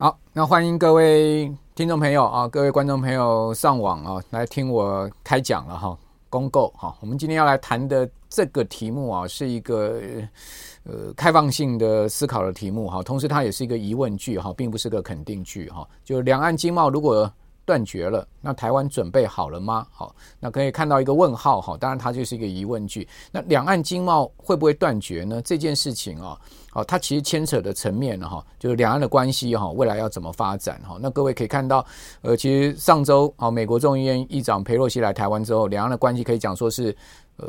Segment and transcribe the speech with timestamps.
[0.00, 5.98] 好，那欢迎各位听众朋友啊，各位观众朋友上网啊，来听我开讲了哈，
[6.30, 6.96] 公购哈。
[7.00, 10.00] 我们今天要来谈的这个题目啊，是一个
[10.84, 15.84] 呃开放性的思考的题目哈，同时它也是一个疑问句哈，并不是个肯定句哈。
[16.04, 17.28] 就两岸经贸如果
[17.68, 19.86] 断绝了，那台湾准备好了吗？
[19.92, 23.06] 好，那可以看到一个问号哈，当然它就是一个疑问句。
[23.30, 25.42] 那两岸经贸会不会断绝呢？
[25.42, 30.96] 这件事情啊，好，它其实牵扯的层面哈，就是两岸的关系哈，未来要怎么发展哈？
[30.98, 31.84] 那各位可以看到，
[32.22, 36.96] 呃，其实上周啊，美国众议院议长裴洛西来台湾之后，两岸的关系可以讲说是，
[37.36, 37.46] 呃，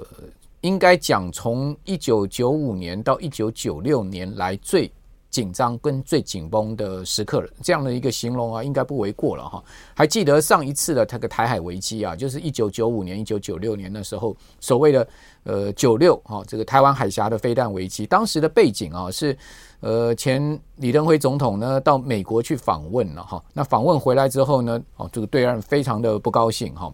[0.59, 4.91] 应该讲从一九九五年到一九九六年来最。
[5.29, 9.63] 紧张跟最紧绷的时刻了，这样的一个形容啊，应该不为过了哈。
[9.93, 15.07] 还记得上一次的这个台海危机啊，就是一九九五年、一九九六年的时候，所谓的
[15.43, 19.37] 呃九六哈，这个台湾海峡的飞弹危机，当时的背景啊是
[19.81, 23.43] 呃前李登辉总统呢到美国去访问了哈。
[23.53, 26.91] 那访问回来之后呢，哦这个对岸非常的不高兴哈。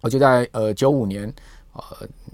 [0.00, 1.32] 我就在呃九五年。
[1.72, 1.82] 呃，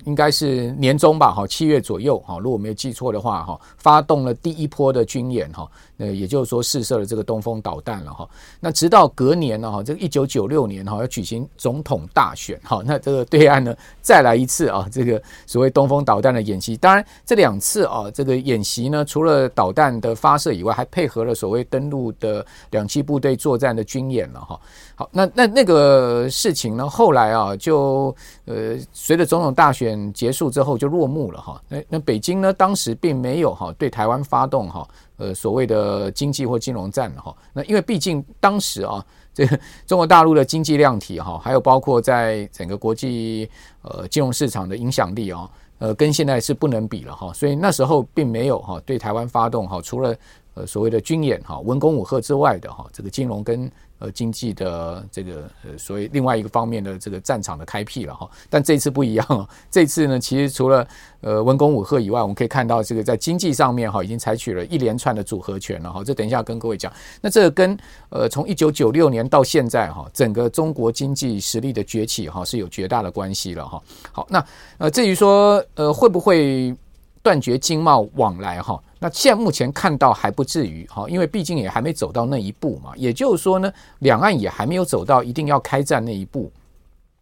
[0.04, 8.28] 应该是年中吧，哈，七月左右，哈，如果没有记错的话，哈，发动了第一波的军演，哈，呃，也就是说试射了这个东风导弹了，哈。
[8.60, 16.76] 那直到隔年呢，哈，这个一九九六年，哈，要举行总统大选，哈，那这个对岸呢，再来一次啊，这个所谓东风导弹的演习。
[16.76, 24.58] 当然，这两次啊，这个演习呢，除了导弹的发射以外，还配合了所谓登陆的两栖部队作战的军演了，哈。
[24.98, 28.14] 好，那那那个事情呢，后来啊，就
[28.46, 31.62] 呃，随着总统大选结束之后就落幕了哈。
[31.68, 37.34] 那那北京呢，当时并没有哈对台湾发动哈呃所谓的经济或金融战哈。
[37.52, 43.48] 那因为毕竟当时啊，这个中国大陆的经济量体哈，还有包括在整个国际
[43.82, 47.32] 呃金融市场的影响力啊，呃跟现在是不能比了哈。
[47.32, 50.16] 所以那时候并没有哈对台湾发动哈，除了
[50.54, 53.70] 呃所谓的军演哈文攻武吓之外的哈这个金融跟。
[53.98, 60.86] 呃，经济的这个呃，所以另外一个方面的这个战场的开辟了哈，但这次不一样，这次呢，其实除了
[61.22, 66.04] 呃文攻武赫以外，我们可以看到这个在经济上面哈，已经采取了一连串的组合拳了哈。
[66.04, 66.92] 这等一下跟各位讲。
[67.22, 67.74] 那这个跟
[68.10, 73.82] 呃从一九九六年到现在哈，整个中国经济实力的崛起哈是有绝大的关系了哈。
[74.12, 74.44] 好，那
[74.76, 76.76] 呃至于说呃会不会
[77.22, 78.78] 断绝经贸往来哈？
[79.06, 82.90] 那现目前看到还不至于哈，因为毕竟也还没走到那一步嘛。
[82.96, 86.50] 也就是说呢，两岸也还没有走到一定要开战那一步。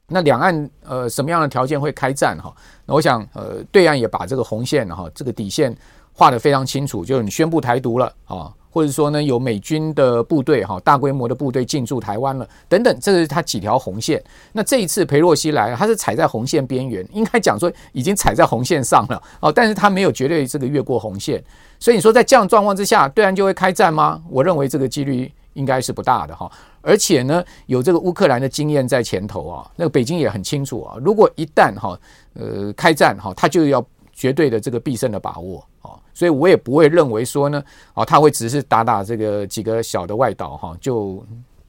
[0.07, 2.55] 那两岸呃什么样的条件会开战哈？
[2.87, 5.77] 那我想呃对岸也把这个红线哈，这个底线
[6.15, 8.51] 画得非常清楚，就是你宣布台独了啊。
[8.75, 14.21] 或者说呢，有美军的部队哈，大规模的部队进驻台湾了，等等，这是他几条红线。
[14.51, 21.41] 那这一次裴洛西来，他是踩在红线边缘，应该讲说已经踩在红线上了哦，但是他没有绝对这个越过红线。
[21.79, 24.21] 所以你说在这样状况之下，对岸就会开战吗？
[24.29, 26.51] 我认为这个几率应该是不大的哈。
[26.83, 31.97] 而且呢，有这个乌克兰的经验在前头啊，那个北京也很清楚啊，如果一旦哈
[32.35, 35.95] 呃开战哈，他就要绝对的这个必胜的把握啊。
[36.15, 41.23] 所以我也不会认为说呢，啊，他会只是打打这个几个小的外岛哈，就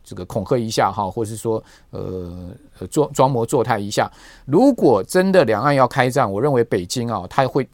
[0.04, 2.52] 这个恐吓一下哈，或是说呃
[2.90, 4.10] 装装模作态一下。
[4.46, 7.68] 如果真的两岸要开战，我认为北京啊，他会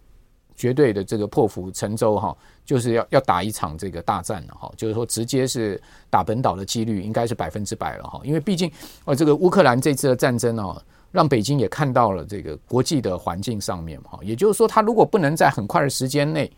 [0.55, 5.79] 绝对的这个破釜沉舟哈，就是要要打一场这个大战了哈，就是说直接是
[6.09, 8.71] 打本岛的几率应该是百分之百了哈，因为毕竟
[9.03, 10.81] 呃这个乌克兰这次的战争啊。
[11.13, 16.49] 让北京也看到了这个国际的环境上面哈，也就是说，他如果不能在很快的时间内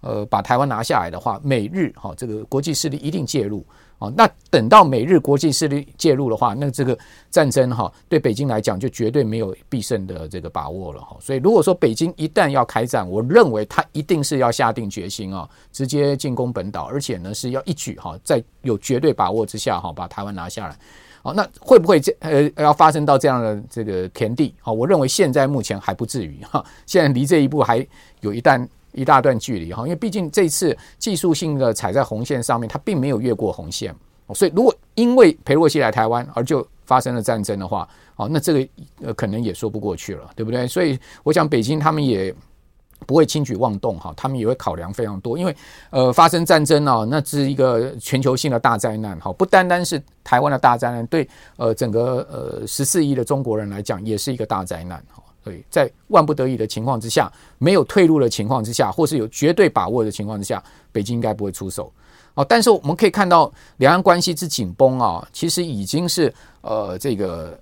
[0.00, 3.66] 呃，把台湾拿下来的话，美日哈这个国际势力一定介入
[3.98, 4.12] 啊。
[4.16, 6.96] 那等到美日国际势力介入的话，那这个
[7.30, 11.16] 战争哈对北京来讲就绝对没有必胜的这个把握了哈。
[11.20, 20.78] 所以如果说北京一旦要开战，我认为他一定是要下定决心啊，直接进攻本岛，而且呢是要一举哈在有绝对把握之下哈把台湾拿下来。
[21.20, 24.54] 好，那会不会这呃要发生到这样的这个田地？
[24.60, 27.84] 好，我认为现在目前还不至于哈，现在离这一步还
[28.20, 28.66] 有一段
[28.98, 33.94] 一大段距离哈，因为毕竟这次技术性的踩在红线上面，它并没有越过红线，
[34.34, 38.68] 所以如果因为裴洛西来台湾而就发生了战争的话，好，那这个
[39.02, 40.66] 呃可能也说不过去了，对不对？
[40.66, 42.34] 所以我想北京他们也。
[43.06, 45.56] 不会轻举妄动哈，他们也会考量非常多，因为
[45.90, 51.26] 呃发生战争啊，那是一个全球性的大灾难哈，不单单是台湾的大灾难，对
[51.58, 55.22] 呃整个呃十四亿的中国人来讲也是一个大灾难哈。
[55.48, 60.62] 对在万不得已的情况之下，没有退路的情况之下，或是有绝对把握的情况之下，
[60.92, 61.92] 北京应该不会出手
[62.34, 62.44] 哦。
[62.44, 67.58] 但是我们可以看到两岸关系之紧绷啊，其实已经是呃这个。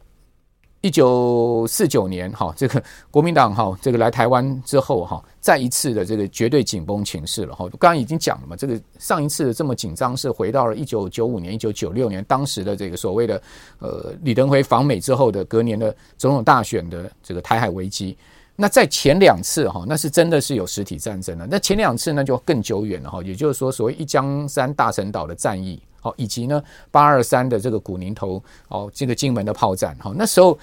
[0.86, 2.80] 一九四九年哈，这个
[3.10, 7.68] 国民党哈，这个来台湾之后哈，再一次的这个绝对紧绷情势了哈。
[7.70, 13.42] 刚刚已经讲了嘛，这个上一次这么紧张是回到了一九九五年、一九九六年，当时的这个所谓的
[13.80, 18.16] 呃李登辉访美之后的隔年的总统大选的这个台海危机。
[18.54, 21.48] 那在前两次哈，那是真的是有实体战争了。
[21.50, 25.82] 那前两次呢就更久远了哈，也就是说所谓一江山大陈岛的战役。
[26.06, 30.56] 哦，以及呢，八二三的这个古宁头哦，这个金门的炮战，哈，那时候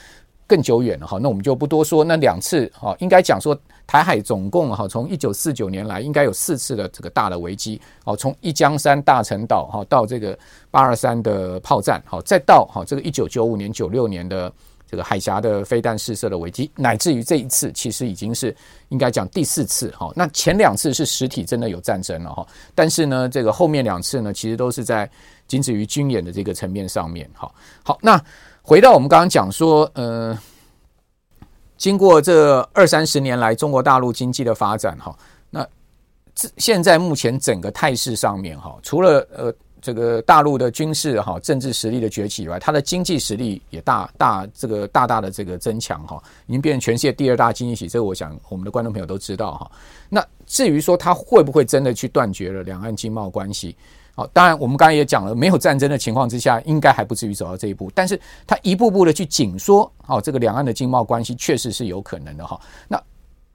[0.47, 2.03] 更久远了，哈，那我们就不多说。
[2.03, 10.37] 那两次，哦，应该讲说台海总共哈，从一九四九年来，应该有四次的这个大的危机，哦，从一江山大陈岛哈到这个
[10.71, 14.51] 八二三的炮战，好，再到哈这个一九九五年、九六年的。
[14.93, 18.55] 这个海峡的飞弹试射的危机，乃至于这一次，其实已经是
[18.89, 20.13] 应该讲第四次哈。
[20.15, 22.45] 那前两次是实体真的有战争了哈，
[22.75, 25.09] 但是呢，这个后面两次呢，其实都是在
[25.47, 27.27] 仅止于军演的这个层面上面。
[27.33, 27.51] 哈，
[27.83, 28.23] 好，那
[28.61, 30.37] 回到我们刚刚讲说，呃，
[31.75, 35.17] 经过这二三十年来中国大陆经济的发展哈，
[35.49, 35.67] 那
[36.57, 39.51] 现在目前整个态势上面哈，除了呃。
[39.83, 47.89] 这个大陆的军事哈政治实力的崛起以外，它的经济实力也大大这个大大的这个增强哈，已经变成全世界第二大经济体。
[47.89, 49.69] 这个我想我们的观众朋友都知道哈。
[50.07, 53.75] 那至于说它会不会真的去断绝了两岸经贸关系？
[54.15, 57.91] 好，当然我们刚才也讲了，没有战争的情况之下，应该还不至于走到这一步。
[57.93, 62.57] 但是它一步步的去紧缩，哦，这个两岸的经贸关系确实是有可能的哈。
[62.87, 63.01] 那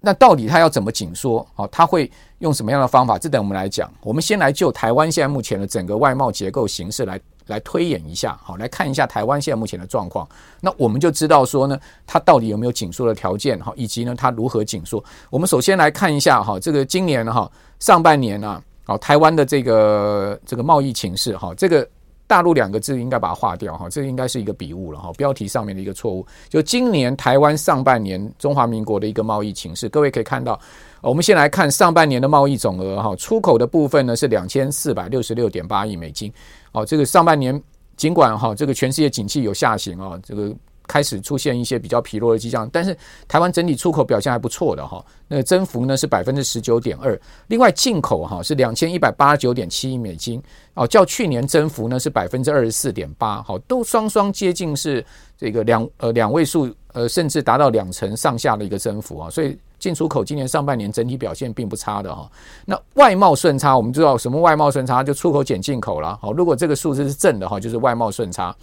[0.01, 1.45] 那到底他要怎么紧缩？
[1.57, 3.19] 哦，他会用什么样的方法？
[3.19, 3.91] 这等我们来讲。
[4.03, 10.29] 我们先来就台湾现在目前的整个外贸结构形式来来推演一下，好，来看一下台湾现在目前的状况。
[10.61, 13.59] 那我们就知道说呢，它到底有没有紧缩的条件？
[13.59, 15.03] 哈，以及呢，它如何紧缩？
[15.31, 21.87] 我们首先来看一下哈，这个今年哈上半年啊，好，台湾的这个这个贸易情势哈，这个。
[22.29, 26.25] 大陆两个字应该把它划掉哈，这应该是一个笔误了哈，标题上面的一个错误。
[26.49, 30.61] 就今年台湾上半年中华民国的一个贸易情势，各位可以看到，
[31.01, 36.33] 我们先来看上半年的贸易总额哈，出口的部分呢是两千四百六十六点八亿美金。
[36.73, 37.61] 哦，这个上半年
[37.97, 40.55] 尽管哈这个全世界景气有下行啊，这个。
[40.89, 42.97] 开始出现一些比较疲弱的迹象，但是
[43.29, 47.21] 台湾整体出口表现还不错的哈，那增幅呢是百分之十九点二。
[47.47, 50.43] 另外进口哈是两千一百八十九点七亿美金
[50.75, 55.05] 哦，较去年增幅呢是百分之二十四点八，好，都双双接近是
[55.37, 62.29] 这个两呃两位数呃甚至达到两成上下的一个增幅啊，所以进出口今年上半年整体表现并不差的哈。
[62.65, 68.57] 那外贸顺差我们知道什么外贸顺差就出口减进口了，好，如果这个数字是正的话，就是外贸顺差。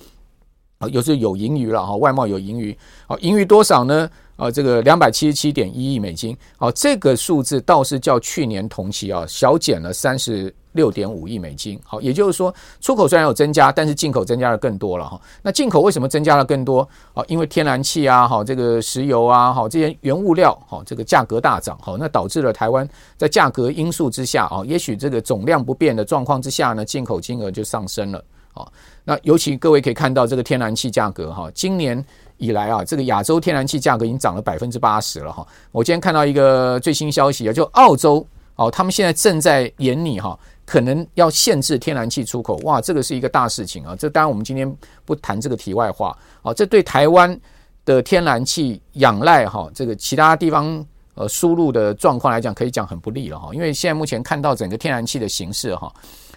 [0.77, 2.77] 啊，有时有盈余了哈，外贸有盈余，
[3.07, 4.09] 好，盈余多少呢？
[4.35, 15.17] 啊，这个两百七十七点一亿美金，好，这个数字倒是较去年同期啊小减了三十六点五亿美金，好，也就是说出口虽然有增加，但是进口增加了更多了哈。
[15.41, 16.85] 那进口为什么增加了更多？
[17.13, 22.85] 啊，因为天然气啊，好，这个石油啊，好，这些原物料，好，这个价格大涨，好，那导致了台湾
[23.15, 28.21] 在价格因素之下啊，也许这个总量不变的状况之下呢，进口金额就上升了。
[28.55, 28.71] 好，
[29.03, 32.03] 那尤其各位可以看到这个天然气价格哈，今年
[32.37, 35.45] 以来啊，这个亚洲天然气价格已经涨了百分之八十了哈。
[35.73, 38.25] 我今天看到一个最新消息啊，就澳洲
[38.55, 42.55] 哦，他们现在正在研拟哈，可能要限制天然气出口。
[42.63, 43.93] 哇，这个是一个大事情啊。
[43.93, 44.73] 这当然我们今天
[45.03, 47.37] 不谈这个题外话啊，这对台湾
[47.83, 50.85] 的天然气仰赖哈，这个其他地方
[51.15, 53.53] 呃输入的状况来讲，可以讲很不利了哈。
[53.53, 55.93] 因为现在目前看到整个天然气的形势哈。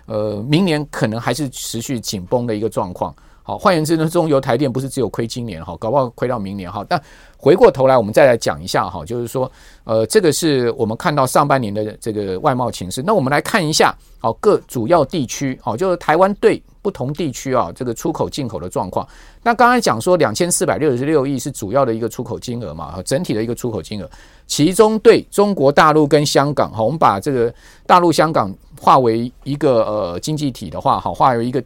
[0.08, 3.14] 呃，明年可能还是持续紧绷的一个状况。
[3.48, 6.84] 好，换言之呢，中油、台电不是只有亏今年哈，搞不好亏到明年哈。
[6.86, 7.02] 但
[7.38, 9.50] 回过头来，我们再来讲一下哈，就是说，
[9.84, 13.02] 呃，这个是我们看到上半年的这个外贸情势。
[13.02, 19.08] 那我们来看一下，好，各主要地区，好，就是台湾对不同地区啊，这个出口进口的状况。
[19.42, 24.10] 那刚才讲说，两千四百六十六亿是主要的一个出口金额嘛，整体的一个出口金额，
[24.46, 27.50] 其中对中国大陆跟香港，哈，我们把这个
[27.86, 31.64] 大陆、香港划为一个呃经济体的话，好，划为一个。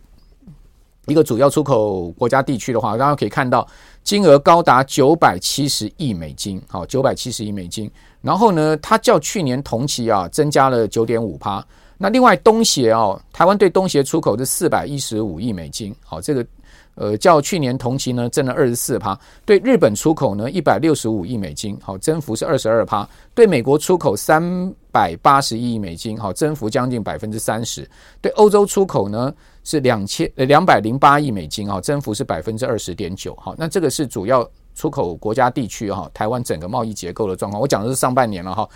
[1.06, 3.66] 一个主要出口国家地区的话，大家可以看到
[4.04, 7.90] 金额高达九百七十亿美金，好，九百七十亿美金。
[8.20, 11.64] 然后呢，它较去年同期啊增加了九点五趴。
[11.98, 16.46] 那另外东协哦，台湾对东协出口是四百一十五亿美金，好，这个。
[16.94, 19.18] 呃，较去年同期呢，增了二十四趴。
[19.46, 23.08] 对日本出口呢，一百六十五亿美金，好，增幅是二十二趴。
[23.34, 24.42] 对美国出口三
[24.90, 27.88] 百八十亿美金，好，增幅将近百分之三十。
[28.20, 29.32] 对欧洲出口呢，
[29.64, 33.36] 是两千呃两百零八亿美金，啊，增幅是百分之二十点九。
[33.36, 37.60] 好，那这个是主要出口国家地区哈，台湾整个贸易结构的状况。
[37.60, 38.68] 我讲的是上半年了哈。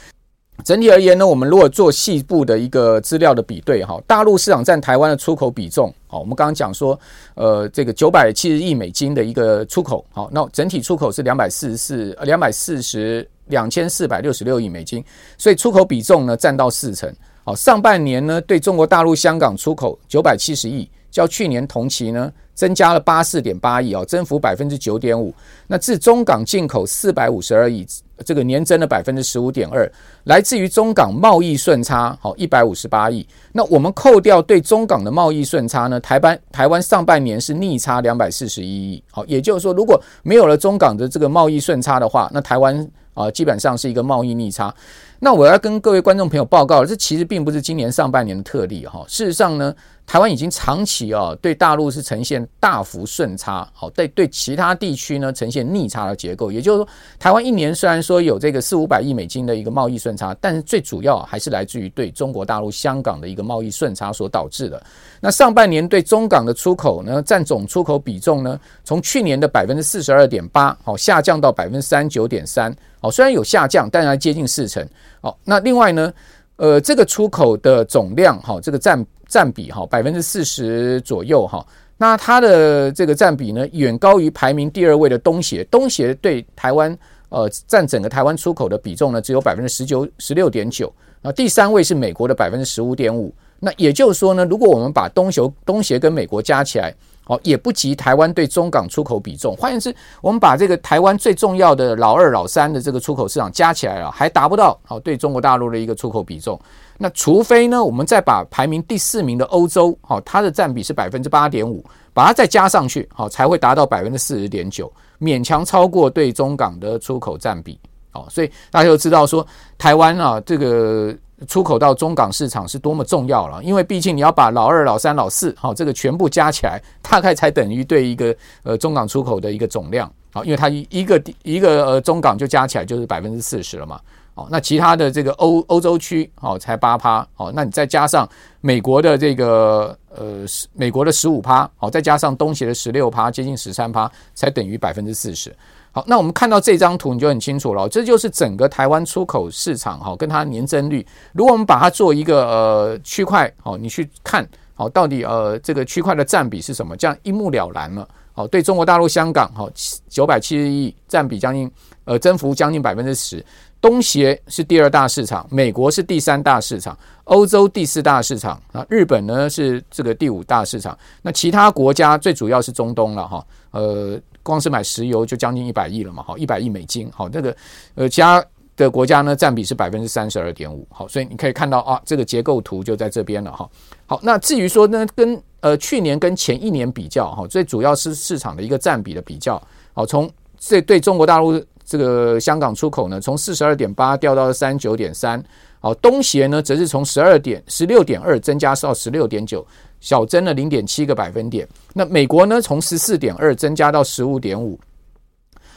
[0.64, 6.99] 整体而言呢，我们如果做细部的一个资料的比对哈，大陆市场占台湾的出口比重好，我们刚刚讲说，
[7.35, 15.05] 呃，这个九百七十亿美金的一个出口，好，那整体出口是两百四十四，两百四十两千四百六十六亿美金，
[15.37, 17.14] 所以出口比重呢占到四成。
[17.47, 25.33] 好，上半年呢对中国大陆、香港出口九百七十亿，较去年同期呢增加了八四点八亿啊，增幅百分之九点五。
[25.69, 27.87] 那自中港进口四百五十二亿。
[28.25, 29.87] 这个年增了百分之十五点二，
[30.25, 33.26] 来自于中港贸易顺差，好一百五十八亿。
[33.53, 36.00] 那我们扣掉对中港的贸易顺差呢？
[36.00, 44.75] 台湾台湾上半年是逆差两百四十一亿，好，也就是说，如果没有了中港的这个贸易顺差的话，那台湾啊基本上是一个贸易逆差。
[45.18, 49.04] 那我要跟各位观众朋友报告，这其实并不是今年上半年的特例哈。
[49.08, 49.75] 事实上呢，
[50.06, 56.52] 台湾已经长期啊对大陆是呈现大幅顺差，好，对对其他地区呢呈现逆差的结构。
[56.52, 64.82] 也就是说，台湾一年虽然说有这个四五百亿美金的一个贸易顺差，但是最主要还是来自于对中国大陆、香港的一个贸易顺差所导致的。
[65.20, 72.75] 那上半年对中港的出口呢，占总出口比重呢，从去年的百分之四十二点八，好下降到百分之三十九点三。
[73.00, 74.87] 好，虽然有下降，但还接近四成。
[75.26, 76.12] 好，那另外呢，
[76.54, 81.66] 呃，这个出口的总量，哈，这个占占比，哈，百分之四十左右，哈，
[81.97, 85.64] 那它的这个占比呢，远高于排名第二位的东协。
[85.64, 86.97] 东协对台湾，
[87.28, 90.92] 呃，占整个台湾出口的比重呢，只有百分之十九十六点九。
[91.21, 93.35] 那第三位是美国的百分之十五点五。
[93.59, 96.95] 那也就是说呢，如果我们把东协东协跟美国加起来，
[97.28, 99.56] 好，也不及台湾对中港出口比重。
[99.56, 99.92] 换言之，
[100.23, 106.56] 我们把这个台湾最重要的老二、老三的这个出口市场加起来了，还达不到好对中国大陆的一个出口比重。
[106.97, 114.88] 那除非呢，我们再把排名第四名的欧洲，好，它的占比是百分之八点五，把它再加上去，好，才会达到百分之四十点九，
[115.21, 117.76] 勉强超过对中港的出口占比。
[118.12, 119.45] 好，所以大家就知道说，
[119.76, 121.12] 台湾啊，这个。
[121.47, 134.00] 出口到中港市场是多么重要了，因为毕竟你要把老二、老三、老四，好，这个全部加起来，大概才等于对一个呃中港出口的一个总量，好，因为它一一个一个呃中港就加起来就是百分之四十了嘛，
[134.35, 138.26] 好，那其他的这个欧欧洲区，好，才八趴，好，那你再加上
[138.62, 145.55] 美国的这个呃美国的十五趴，好，再加上东协的十六趴，接近十三趴，才等于百分之四十。
[145.97, 147.88] 好，那我们看到这张图，你就很清楚了。
[147.88, 151.07] 这就是整个台湾出口市场，哈，跟它年增率。
[151.33, 156.95] 如果我们把它做一个呃区块，好，你去看，好，到底呃这个区块的占比是什么？
[156.99, 158.07] 这样一目了然了。
[158.35, 159.71] 好，对中国大陆、香港，好，
[160.07, 161.71] 九百七十亿，占比将近
[162.05, 163.43] 呃增幅将近百分之十。
[163.81, 170.95] 东协是第二大市场，美国是第三大市场，欧洲第四大市场啊，日本呢是这个第五大市场。
[171.23, 174.21] 那其他国家最主要是中东了，哈，呃。
[174.47, 177.55] 光是买石油就将近一百亿了嘛，好，一百亿美金，好，那个
[177.97, 178.43] 呃，其他
[178.76, 183.69] 的国家呢占比是百分之三十二点五，好，所以你可以看到啊，这个结构图就在这边了哈。
[184.07, 189.61] 好，那至于说呢，跟呃去年跟前一年比较哈，最主要是市场的一个占比的比较，
[189.93, 195.43] 好，从这对中国大陆这个香港出口呢，从四十二点八掉到了三十九点三，
[195.81, 199.67] 好，东协呢则是从十二点十六点二增加到十六点九。
[200.00, 201.67] 小增了零点七个百分点。
[201.95, 202.61] 那美国呢？
[202.61, 204.79] 从十四点二增加到十五点五。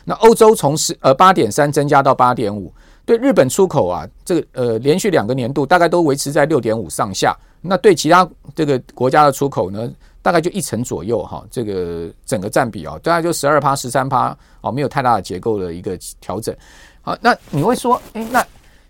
[0.06, 2.74] 那欧洲从十呃八点三增加到八点五。
[3.06, 7.36] 对日本出口啊，这个呃连续两个年度大概都维持在六点五上下。
[7.62, 11.44] 那对其他这个国家的出口呢，大概就一成左右哈。
[11.50, 16.56] 这个整个占比啊，大概就十二趴十三趴啊，没有太大的结构的一个调整。
[17.02, 18.46] 好，那你会说，诶，那？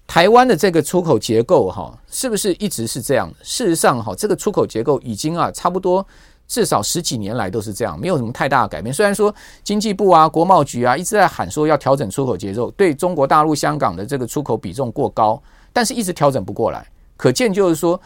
[0.09, 3.31] 台湾的这个出口结构哈，是不是一直是这样？
[3.43, 6.03] 事实上哈，这个出口结构已经啊，差不多
[6.47, 8.91] 至少十几年来都是这样，没有什么太大的改变。
[8.91, 9.31] 虽然说
[9.63, 15.39] 经济部啊、国贸局啊一直在喊说要调整出口节奏，对中国大陆、香港的这个出口比重过高，
[15.71, 16.83] 但是一直调整不过来。
[17.15, 18.01] 可见就是说。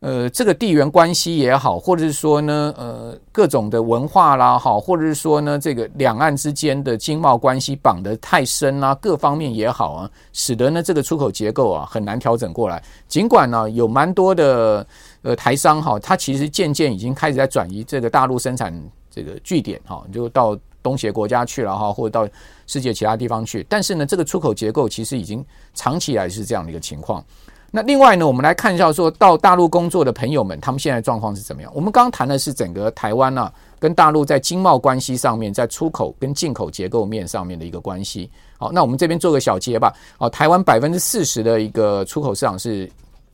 [0.00, 12.80] 呃，这个地缘关系也好，或者是说呢，呃，各种的文化啦，好，或者是说呢，这个两岸之间的经贸关系绑得太深啦，各方面也好啊，使得呢这个出口结构啊很难调整过来。
[13.08, 14.86] 尽管呢有蛮多的
[15.22, 18.72] 呃台商哈，他其实渐渐已经开始在转移这个大陆生产
[19.10, 22.32] 这个据点哈，就到东协国家去了哈，或者到
[22.68, 23.66] 世界其他地方去。
[23.68, 27.24] 但是呢，这个出口结构其实已经长期以来是这样的一个情况。
[27.70, 31.70] 那另外呢，我们来看一下，说到大陆工作的朋友们，他们现在状况是怎么样？
[31.74, 38.30] 我们刚刚谈的是整个台湾啊，跟大陆在经贸关系上面，在出口跟进口结构面上面的一个关系。
[38.56, 39.92] 好，那我们这边做个小结吧。
[40.16, 42.90] 好，台湾百分之四十的一个出口市场是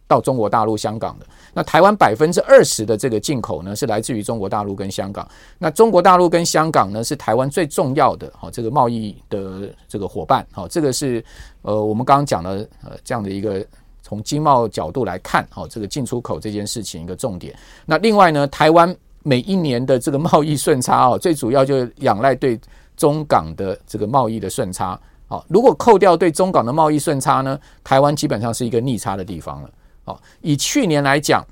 [0.09, 1.27] 到中国大陆、香港的。
[1.53, 5.29] 那台湾百分之二十的这个进口呢，是来自于中国大陆跟香港。
[5.59, 10.45] 那中国大陆跟香港呢，是台湾最重要的好这个贸易的这个伙伴。
[10.51, 11.25] 好，这个是
[11.63, 13.65] 呃我们刚刚讲的呃这样的一个。
[14.05, 17.57] 从经贸角度来看，好，这个进出口这件事情一个重点。
[17.87, 22.61] 那另外呢，台湾每一年的这个贸易顺差哦，最主要就仰赖对
[22.99, 25.01] 中港的这个贸易的顺差。
[25.27, 29.71] 好，如果扣掉对中港的贸易顺差呢，台湾基本上是一个逆差的地方了。
[30.05, 31.43] 好，以去年来讲，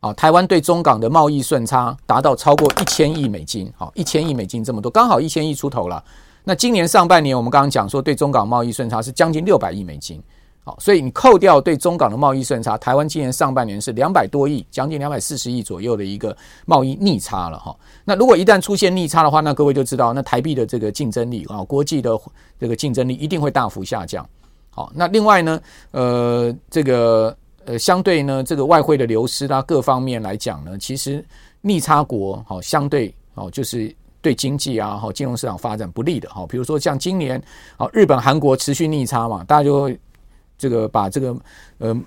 [0.00, 6.02] 哦，台湾对中港的贸易顺差达到超过一千亿美金，好，一千亿美金这么多，刚好一千亿出头了。
[6.42, 10.20] 那今年上半年我们刚刚讲说，对中港贸易顺差是将近六百亿美金。
[10.66, 17.76] 好，所以你扣掉对中港的贸易顺差，台湾今年上半年是两百多亿，将近两百四十亿左右的一个贸易逆差了哈。
[18.02, 22.18] 那如果一旦出现逆差的话，那各位就知道，那台币的这个竞争力啊，国际的
[22.58, 24.26] 这个竞争力一定会大幅下降。
[24.70, 31.22] 好，那另外呢，呃，这个呃，相对呢，这个外汇的流失啊，各方面来讲呢，其实
[31.60, 36.46] 逆差国好，相对哦，就是对经济啊，好，金融市场发展不利的哈。
[36.48, 37.38] 比如说像今年，
[37.76, 40.00] 好，日本、韩国持续逆差嘛，大家就会。
[40.56, 41.36] 这个把这个
[41.78, 42.00] 呃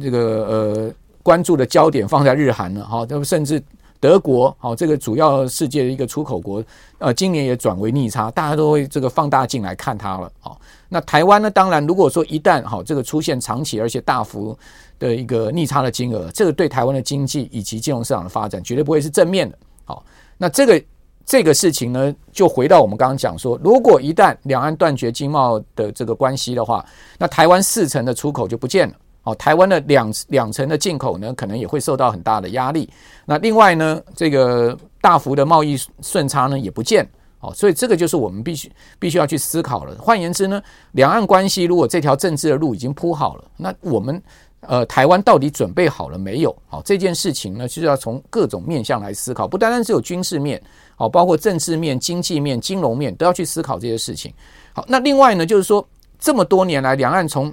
[0.00, 3.62] 这个呃关注的焦点放在日韩了哈，那么甚至
[4.00, 6.64] 德国好，这个主要世界的一个出口国，
[6.98, 10.56] 呃，今年也转为逆差，大家都会这个放大镜来看它了啊。
[10.88, 14.58] 那台湾呢，当然如果说一旦好这个出现长期而且大幅
[14.98, 19.56] 的一个逆差的金额，这个对台湾的经济以及金融市场的发展绝对不会是正面的。
[19.84, 20.04] 好，
[20.36, 20.82] 那这个。
[21.24, 26.84] 这个事情呢，就回到我们刚刚讲说，如果一旦两岸断绝经贸的这个关系的话，
[27.18, 28.94] 那台湾四成的出口就不见了。
[29.24, 32.90] 哦，台湾的两两成的进口呢，可能也会受到很大的压力。
[33.24, 37.08] 那另外呢，这个大幅的贸易顺差呢，也不见。
[37.40, 39.96] 哦，所以这个就是我们必须必须要去思考了。
[40.00, 40.62] 换言之呢，
[40.92, 44.20] 两岸关系如果这条政治的路已经铺好了，那我们。
[44.68, 46.56] 呃，台湾到底准备好了没有？
[46.68, 50.62] 好，这件事情呢，就是要从各种面向来思考，不单单只有军事面，
[51.02, 54.32] 好，包括政治面、经济面、金融面都要去思考这些事情。
[54.72, 55.84] 好，那另外呢，就是说
[56.16, 57.52] 这么多年来，两岸从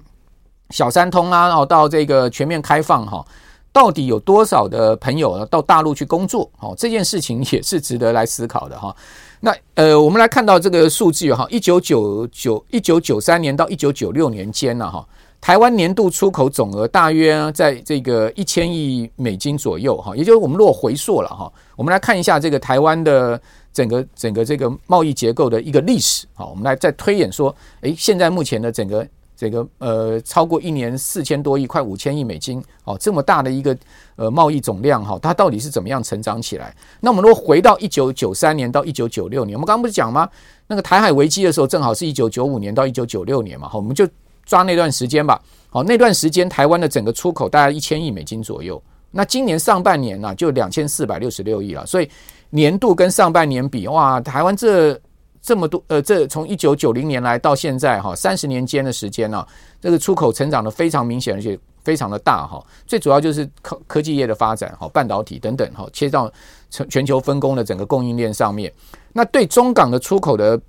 [0.70, 3.26] 小三通啊，然后到这个全面开放，哈，
[3.74, 6.48] 到底有多少的朋友到大陆去工作？
[6.60, 8.96] 好，这件事情也是值得来思考的哈。
[9.40, 15.04] 那呃，我们来看到这个数据哈，一九九九一九九三年到一九九六年间呢，哈。
[15.42, 23.42] 台湾年度出口总额大约在这个一千亿美金左右，哈，也就是我们如果回溯了哈，我们来看一下这个台湾的
[23.72, 33.76] 整个整个这个贸易结构的一个历史，好，我们来再推演说，诶，现在目前的整个这个呃超过一年四千多亿，快五千亿美金，哦，这么大的一个
[34.18, 36.76] 呃贸易总量哈，它到底是怎么样成长起来？
[37.00, 40.30] 那我们如果回到一九九三年到一九九六年，我们刚刚不是讲吗？
[40.68, 44.06] 那个台海危机的时候，正好是一九九五年到一九九六年嘛，哈，我们就。
[44.50, 48.82] 抓那段时间吧，好，那段时间台湾的整个出口大概一千亿美金左右。
[49.12, 51.86] 那今年上半年呢，就两千四百六十六亿了。
[51.86, 52.10] 所以
[52.50, 55.00] 年度跟上半年比，哇，台湾这
[55.40, 59.46] 这么多，呃，这从一九九零年来到现在哈，三十年间的时间呢，
[59.80, 62.60] 这个出口成长的非常明显，而且非常的大哈。
[62.88, 66.32] 最主要就是科科技业的发展，哈，半导体等等，哈，切到
[66.72, 68.74] 全全球分工的整个供应链上面。
[69.14, 70.60] 那对中港的出口的。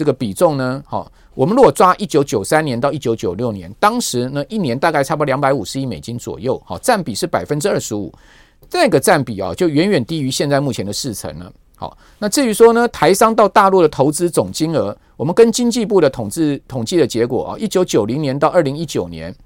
[0.00, 8.10] 这个比重呢，好，我们如果抓一九九三年到一九九六年，当时呢一年大概差不多两百五十亿美金左右，好，占比是百分之二十五，
[8.70, 11.52] 这个占比啊就远远低于现在目前的四成了。
[11.76, 19.36] 好，那至于说呢，台商到大陆的投资总金额，我们跟经济部的统计统计的结果啊，一九九零年到二零一九年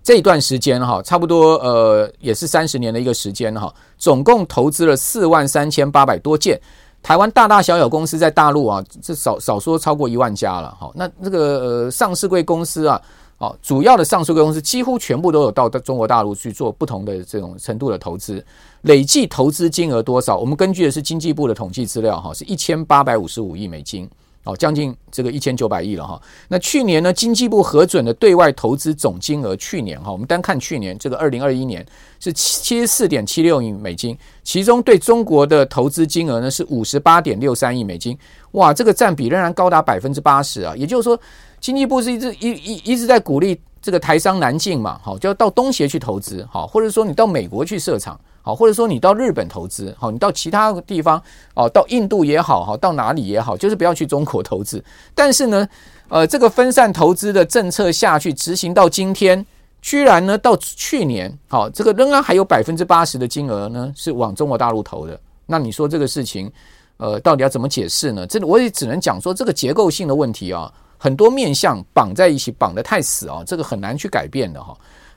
[0.00, 6.56] 这一段时间哈，差不多呃也是三十年的一个时间哈，总共投资了四万三千八百多件。
[7.02, 10.76] 台湾大大小小公司在大陆啊，这少少说超过一万家了。
[10.78, 13.00] 好，那这个呃上市柜公司啊，
[13.38, 18.44] 哦，主要的上市柜公司几乎全部都有到中国大陆去做不同的这种程度的投资，
[18.82, 20.36] 累计投资金额多少？
[20.36, 24.08] 我们根据的是经济部的统计资料，哈，是一千八百五十五亿美金。
[24.44, 26.20] 哦，将近这个一千九百亿了哈。
[26.48, 31.84] 那去年呢，经济部核准的对外投资总金额，去年哈，我们单看去年这个二零二一年
[32.18, 38.16] 是七十四点七六亿美金，其中对中国的投资金额呢是五十八点六三亿美金。
[38.52, 40.74] 哇，这个占比仍然高达百分之八十啊！
[40.74, 41.20] 也就是说，
[41.60, 48.18] 经济部是一直一一一直在鼓励这个台商南进嘛，好，就要到东协去投资，好，或者说你到美国去设厂。
[48.42, 51.22] 好，或者说你到日本投资，好，你到其他地方，
[51.54, 54.82] 哦，到印度也好，哈，到哪里也好，就是不要去中国投资。
[55.14, 55.68] 但是呢，
[56.08, 59.44] 呃，这个分散投资的政策下去执行到今天，
[59.82, 65.20] 居然呢，到去年，好，这个仍然还有百分之八十的金额呢是往中国大陆投的。
[65.44, 66.50] 那你说这个事情，
[66.96, 68.26] 呃，到底要怎么解释呢？
[68.26, 74.74] 这我也只能讲说，这个结构性的问题啊，很多面向绑在一起，绑得太死啊，这个很难去改变的哈。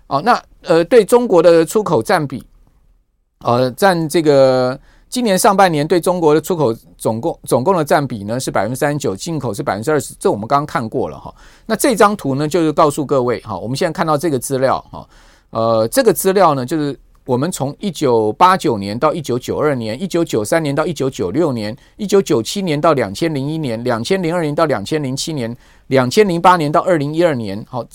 [0.08, 2.46] 哦，那呃，对中国的出口占比。
[3.44, 4.80] 呃，占这个
[5.10, 11.32] 今年上半年对中国的出口总共总共的占比呢是百分之三十九，进口是百分之二十，这我们刚刚看过了哈。
[11.66, 15.08] 那这张图呢就是告诉各位哈，我们现在看到这个资料哈，
[15.52, 25.56] 呃，这个资料呢就是我们从一九八九年到一九九二年，一九九三年到一九九六年，一九九七年到两千零一年，两千零二年到两千零七年，
[25.88, 27.86] 两千零八年到二零一二年，好，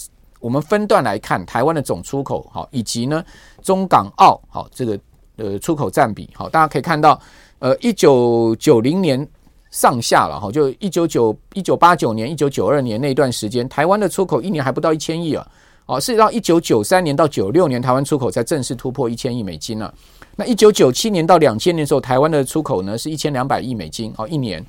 [0.41, 3.25] 我们分段来看台湾的总出口，好，以及呢
[3.61, 4.99] 中港澳，好，这个
[5.39, 7.19] 呃出口占比，好，大家可以看到，
[7.61, 9.27] 呃，一九九零年
[9.71, 15.47] 上下了哈，就一九九一九八九年、一九九二年那段时间，台湾的出口一年还不到一千亿啊。
[15.87, 19.93] 哦，是到一九九三年到九六年，台湾出口才正式突破一千亿美金了。
[20.37, 24.13] 那一九九七年到两千年的时候，台湾的出口呢是一千两百亿美金。
[24.19, 24.63] 哦，一年，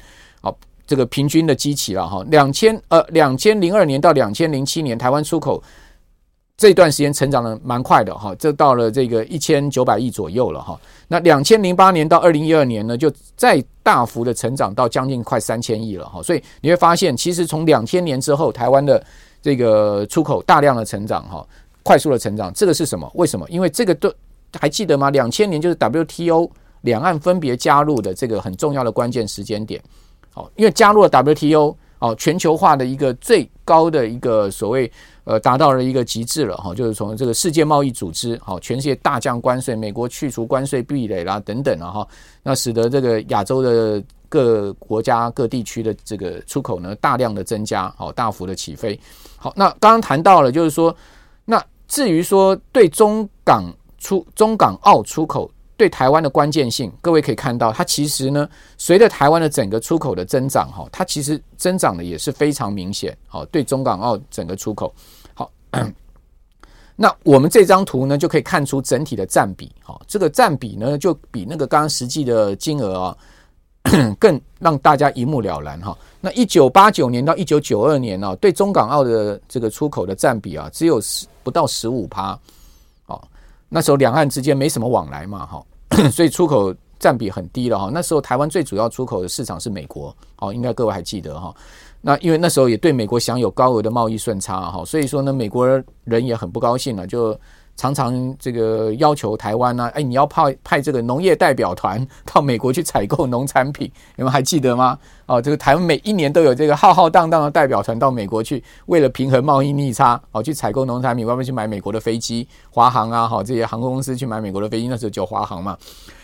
[0.43, 0.55] 哦，
[0.87, 2.25] 这个平均的基期了哈。
[2.29, 5.61] 两千呃，两千零二年到两千零七年，台湾出口
[6.59, 10.77] 这段时间成长的蛮快的哈，这到了这个一千九百亿左右了哈。
[11.07, 16.21] 那两千零八年到二零一二年呢，就再大幅的成长到将近快三千亿了哈。
[16.21, 19.01] 所以你会发现，其实从两千年之后，台湾的
[19.41, 21.47] 这个出口大量的成长哈，
[21.81, 23.09] 快速的成长，这个是什么？
[23.15, 23.47] 为什么？
[23.49, 24.13] 因为这个都
[24.59, 25.09] 还记得吗？
[25.11, 29.81] 两千年就是 WTO 两岸分别加入的这个很重要的关键时间点。
[30.33, 34.91] 好，因为加入了 WTO 哦，全球化的一个最高的一个所谓
[35.29, 42.07] 呃达到了一个极致了哈，就是从这个世界贸易组织好，全世界大降关税，美国去除关税壁垒啦等等了哈，
[42.41, 44.03] 那使得这个亚洲的。
[44.31, 48.99] 各国家各地区的这个出口呢，大量的增加，好，大幅的起飞。
[49.35, 50.95] 好，那刚刚谈到了，就是说，
[51.45, 63.17] 那至于说对中港出中港澳出口对台湾的关键性，各位可以看到，它其实呢，随着台湾的整个出口的增长，哈，它其实增长的也是非常明显。
[63.25, 64.93] 好，对中港澳整个出口，
[66.95, 69.71] 那我们这张图呢，就可以看出整体的占比。
[69.83, 73.17] 好，这个占比呢，就比那个刚刚实际的金额啊。
[74.19, 75.97] 更让大家一目了然哈。
[76.19, 82.37] 那一九八九年到一九九二年呢，对中港澳的这个出口的占比啊，只有十不到十五趴。
[83.05, 83.19] 哦，
[83.69, 85.65] 那时候两岸之间没什么往来嘛，哈，
[86.11, 87.89] 所以出口占比很低了哈。
[87.91, 91.55] 那时候台湾最主要出口的市场是美国，哦，应该各位还记得哈。
[92.01, 95.67] 那因为那时候也对美国享有高额的贸易顺差哈，所以说呢，美国
[96.03, 97.37] 人也很不高兴了，就。
[97.79, 104.99] 常常这个要求台湾呢、啊，哎，你要派派这个农业代表团到美国去采购农产品，你们还记得吗？
[105.27, 115.77] 哦，这个台湾每一年都有这个浩浩荡荡的代表团到美国去，为了平衡贸易逆差，哦，去采购农产品，外面去买美国的飞机，华航啊，好，这些航空公司去买美国的飞机，那时候就华航嘛。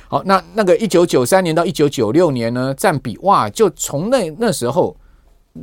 [0.10, 4.94] 好，那那个一九九三年到一九九六年呢，占比哇，就从那那时候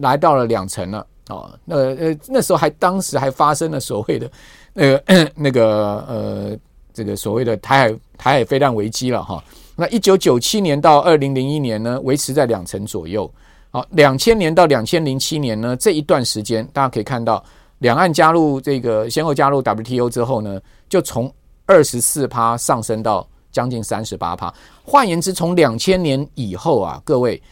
[0.00, 1.06] 来到了两成了。
[1.28, 4.30] 哦，那呃那时候还当时还发生了所谓的。
[4.74, 6.58] 那个那个呃，
[6.94, 9.42] 这个所谓的台海台海飞弹危机了哈。
[9.76, 13.30] 那一九九七年到二零零一年呢，维持在两成左右。
[13.70, 17.42] 好，两千年到两千零七年呢，这一段时间，大家可以看到，
[17.78, 21.30] 两岸加入这个先后加入 WTO 之后呢，就从
[21.66, 24.52] 二十四趴上升到将近三十八趴。
[24.82, 27.42] 换言之，从两千年以后啊，各位，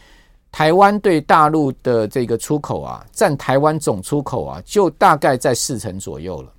[0.53, 6.53] 台湾对大陆的这个出口啊，占台湾总出口啊，就大概在四成左右了。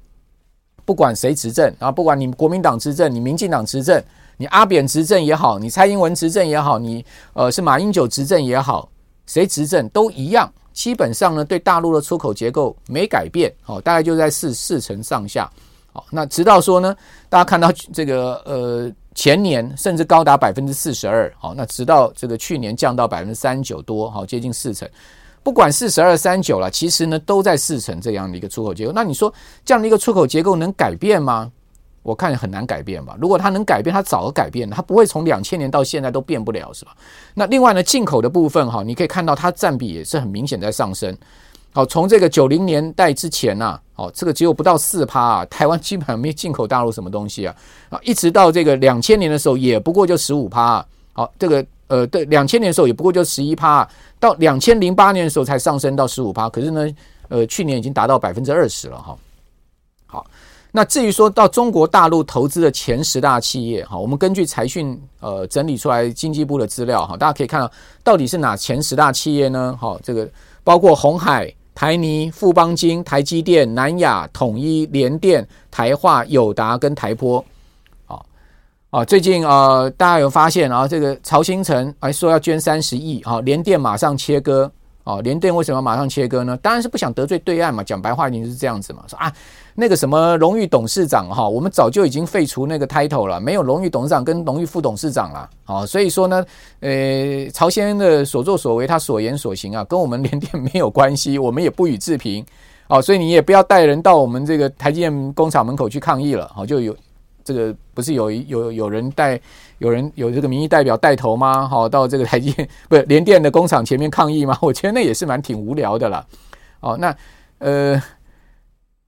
[0.85, 4.01] 不管谁执政啊，不管你国民党执政，你民进党执政，
[4.37, 8.89] 你阿扁执政也好，你蔡英文执政也好，你呃是马英九执政也好，
[9.25, 10.51] 谁执政都一样。
[10.73, 15.49] 基本上呢，对大陆的出口结构没改变，好，大概就在四四成上下。
[15.93, 16.95] 好，那直到说呢，
[17.29, 24.87] 大家看到这个呃前年甚至高达百分之四十二，好，那直到这个去年降到百分之三九多，好，接近四成。
[25.43, 28.91] 不管四十二三九了，其实呢都在四成这样的一个出口结构。
[28.93, 29.33] 那你说
[29.65, 31.51] 这样的一个出口结构能改变吗？
[32.03, 33.15] 我看很难改变吧。
[33.19, 36.95] 如果它能改变，它早改变了，它不会从两千年到现在都变不了，是吧？
[37.33, 41.15] 那另外呢，进口的部分哈，你可以看到它占比也是很明显在上升。
[41.73, 47.55] 好，从这个九零年代之前呐，哦，这个只有不到四趴啊，台湾基本上没进口大陆什么东西啊，
[47.89, 50.85] 啊，一直到这个两千年的时候，也不过就十五趴啊。
[51.13, 51.65] 好，这个。
[51.87, 53.85] 呃，对，两千年的时候也不过就十一趴，
[54.17, 56.47] 到两千零八年的时候才上升到十五趴。
[56.47, 56.87] 可是呢，
[57.27, 59.17] 呃，去年已经达到百分之二十了哈。
[60.07, 60.25] 好，
[60.71, 67.69] 那至于说到中国大陆投资的前十大企业哈，我们根据财讯呃整理出来经济部的资料哈，大家可以看到
[68.05, 69.77] 到底是哪前十大企业呢？
[69.77, 70.25] 好，这个
[70.63, 77.43] 包括红海、台泥、富邦金、台积电、南亚、统一、联电、台化、友达跟台玻。
[78.91, 84.71] 啊，最近呃，大家有发现啊，这个曹新成还说要捐三十亿啊，联电马上切割
[85.03, 86.55] 啊，联电为什么马上切割呢？
[86.57, 89.33] 当然是不想得罪对岸嘛，讲白话已经是这样子嘛，说啊，
[89.75, 96.45] 那个什么荣誉董事长哈，我们早就已经废除那个 title 了，没有荣誉董事长跟荣誉副董事长了啊，所以说呢，
[96.81, 102.45] 呃，朝鲜的所作所为，他所言所行啊，跟我们联电没有关系，我们也不予置评
[102.87, 106.95] 啊，所以你也不要带人到我们这个台积电工厂门口去抗议了，好，就有。
[107.43, 109.37] 这个不是有有有人带
[109.79, 111.67] 有人有这个民意代表带头吗？
[111.67, 114.55] 好，到这个台积电不是联电的工厂前面抗议吗？
[114.61, 116.23] 我觉得那也是蛮挺无聊的啦。
[116.81, 117.13] 哦，那
[117.57, 117.99] 呃，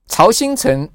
[0.08, 0.88] 曹新成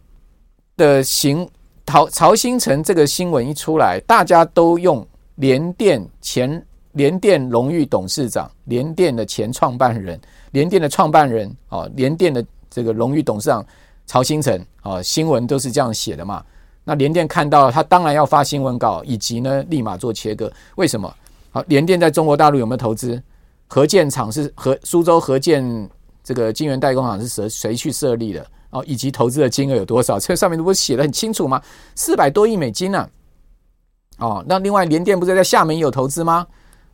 [0.76, 1.48] 的行
[1.86, 10.20] 曹曹新成这个新闻一出来，大家都用联电前联电荣誉董事长、联电的前创办人、
[10.52, 13.64] 联电的创办人哦，联电的这个荣誉董事长
[14.06, 16.44] 曹新成啊，新闻都是这样写的嘛。
[16.84, 20.50] 那联电看到，他当然要发新闻稿，以及呢，立马做切割。
[20.76, 21.14] 为什么？
[21.50, 23.22] 好，联电在中国大陆有没有投资？
[23.66, 25.62] 合建厂是合苏州合建
[26.28, 28.46] 这个金源代工厂是谁谁去设立的？
[28.68, 30.20] 哦，以及投资的金额有多少？
[30.20, 31.58] 这上面不是写的很清楚吗？
[31.94, 33.08] 四百多亿美金呢、
[34.18, 36.46] 哦，那另外联电不是在厦门有投资吗？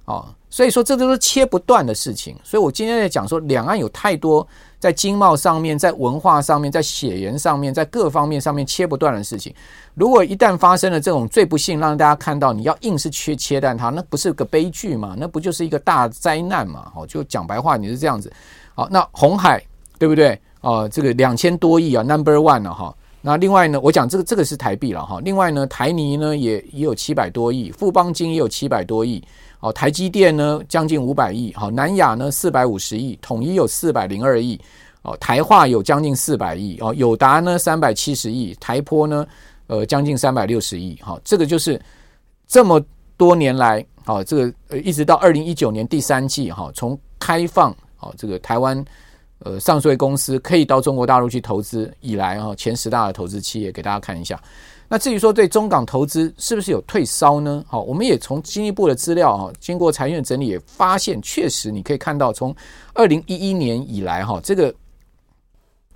[0.05, 2.37] 哦，所以说这都是切不断的事情。
[2.45, 4.47] 所以我今天在讲说，两岸有太多。
[4.79, 9.55] 在经贸上面，在文化上面，在血缘上面，在各方面上面切不断的事情，
[9.95, 15.17] 如果一旦发生了这种最不幸，让大家看到你要硬是切切断它，那不是个悲剧吗？
[15.19, 16.93] 那不就是一个大灾难嘛？
[16.95, 18.31] 哦，就讲白话，你是这样子。
[18.75, 19.63] 好，那红海
[19.99, 20.39] 对不对？
[20.61, 22.95] 哦，这个两千多亿啊，Number One 了哈。
[23.21, 25.21] 那另外呢，我讲这个这个是台币了哈。
[25.23, 29.23] 另外呢，台泥呢也也有七百多亿，富邦金也有七百多亿。
[29.61, 34.61] 哦，台积电呢将近五百亿，好，南亚呢四百五十亿，统一有四百零二亿，
[35.01, 39.27] 哦，台化有将近四百亿，哦，友达呢三百七十亿，台坡呢
[39.69, 41.81] 呃将近三百六十亿，好，这个就是
[42.47, 42.79] 这么
[43.17, 48.85] 多年来，好，这个呃一直到二零一九年第三季，哈，从开放，好，这个台湾
[49.39, 54.39] 呃上市公司可以到中国大陆去投资以来，哈，前十大的投资企业给大家看一下。
[54.91, 57.65] 那至于说对中港投资是不是有退烧呢？
[57.67, 62.55] 好，我们也从进一步的资料啊，经过财院整理也发现，确实你可以看到，从
[62.93, 64.75] 二零一一年以来哈，这个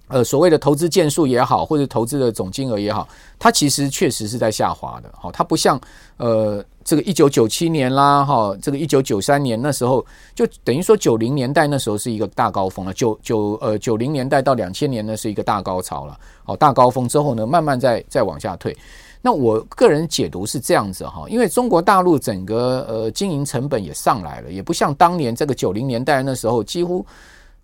[0.07, 3.07] 呃所谓的投资件数也好，或者投资的总金额也好，
[3.39, 5.13] 它其实确实是在下滑的。
[5.13, 5.79] 好，它不像
[6.17, 6.65] 呃。
[6.89, 10.03] 这个一九九七年啦，哈，这个一九九三年那时候，
[10.35, 12.95] 就等于说九零年代那时候是一个大高峰了。
[12.95, 16.19] 九九呃九零年代到两千年呢是一个大高潮了。
[16.47, 18.75] 哦，大高峰之后呢，慢慢再再往下退。
[19.21, 27.05] 那我个人解读是这样子哈，因为中国大陆整个呃经营成本也上来了，也不像当年这个九零年代那时候，几乎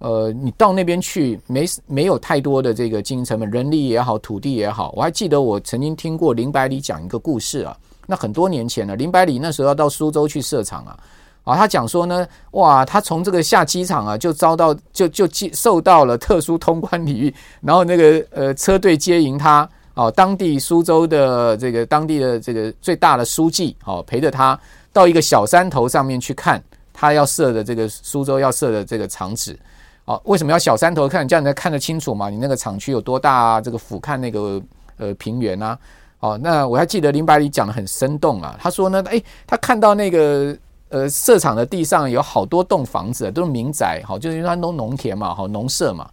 [0.00, 4.92] 呃你到那边去没没有太多的这个经营成本，人力也好，土地也好。
[4.94, 7.74] 我还记得我曾经听过林百里讲一个故事啊。
[8.06, 10.98] 那很多年前了，林百里那时候要到苏州去设厂啊，
[11.44, 24.58] 啊，他讲说呢，哇，他从这个下机场啊，就遭到就就接受到了特殊通关礼遇，然后那个呃车队接迎他，哦，当地苏州的这个当地的这个最大的书记，哦，陪着他
[24.92, 26.62] 到一个小山头上面去看
[26.92, 29.58] 他要设的这个苏州要设的这个厂址，
[30.04, 31.26] 哦，为什么要小山头看？
[31.26, 33.60] 这样你才看得清楚嘛，你那个厂区有多大啊？
[33.60, 34.60] 这个俯瞰那个
[34.98, 35.78] 呃平原啊。
[36.24, 38.56] 哦，那我还记得林百里讲的很生动啊。
[38.58, 40.56] 他说呢，诶，他看到那个
[40.88, 46.08] 呃社场的地上有好多栋房子，都是民宅，好，就是因为他农农田嘛，好农舍嘛。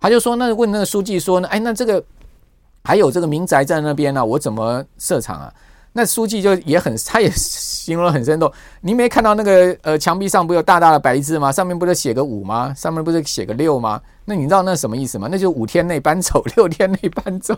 [0.00, 2.02] 他就说，那问那个书记说呢，哎，那这个
[2.82, 5.54] 还有这个民宅在那边呢，我怎么设厂啊？
[5.96, 8.52] 那书记就也很，他也形容很生动。
[8.80, 11.52] 您没看到那个呃墙壁上不有大大的白字吗？
[11.52, 12.74] 上面不是写个五吗？
[12.74, 14.00] 上面不是写个六吗？
[14.24, 15.28] 那你知道那什么意思吗？
[15.30, 17.56] 那就五天内搬走， 六天内搬走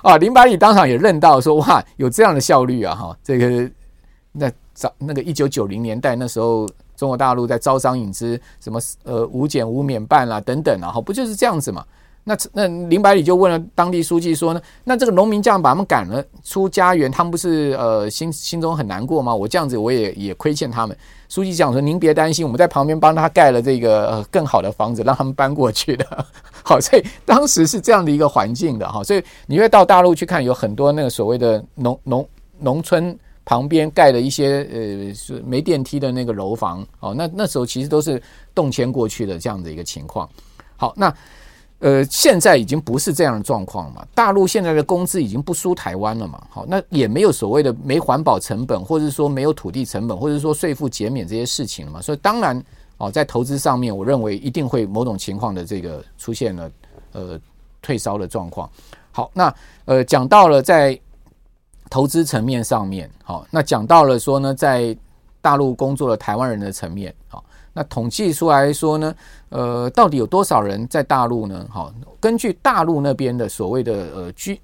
[0.00, 0.16] 啊！
[0.16, 2.94] 林百里当场也认到说：“哇，有这样的效率啊！
[2.94, 3.70] 哈，这个
[4.32, 6.66] 那早那个一九九零年代那时候，
[6.96, 11.84] 中国大陆在招商引资，什么呃五减五免半啦等等啊，哈，不就是这样子嘛？
[12.26, 19.34] 那那林百里就问了当地书记说呢：那这个农民这样把他们赶了出家园，他们不是呃心心中很难过吗？
[19.34, 20.96] 我这样子我也也亏欠他们。”
[21.28, 26.26] 书记讲说：“您别担心，我们在旁边帮他盖了这个更好的房子，让他们搬过去的。
[26.62, 29.04] 好，所以当时是这样的一个环境的哈。
[29.04, 37.12] 所以你会到大陆去看，有很多那个所谓的农农农村旁边盖的一些呃是没电梯的那个楼房哦。
[37.14, 38.22] 那那时候其实都是
[38.54, 40.26] 动迁过去的这样的一个情况。
[40.76, 41.12] 好，那。”
[41.84, 44.06] 呃，现在已经不是这样的状况了嘛。
[44.14, 46.42] 大陆现在的工资已经不输台湾了嘛。
[46.48, 52.00] 好，那也没有所谓的没环保成本，或者说没有土地成本，或者说税负减免这些事情了嘛。
[52.00, 52.64] 所以当然，
[52.96, 56.70] 哦，在投资上面，我认为一定会某种情况的这个出现了
[57.12, 57.38] 呃
[57.82, 58.66] 退烧的状况。
[59.12, 60.98] 好，那呃讲到了在
[61.90, 64.96] 投资层面上面，好，那讲到了说呢，在
[65.42, 67.44] 大陆工作的台湾人的层面，好。
[67.74, 69.14] 那统计出来说呢，
[69.48, 71.66] 呃，到底有多少人在大陆呢？
[71.68, 74.58] 好，根据大陆那边的所谓的呃居，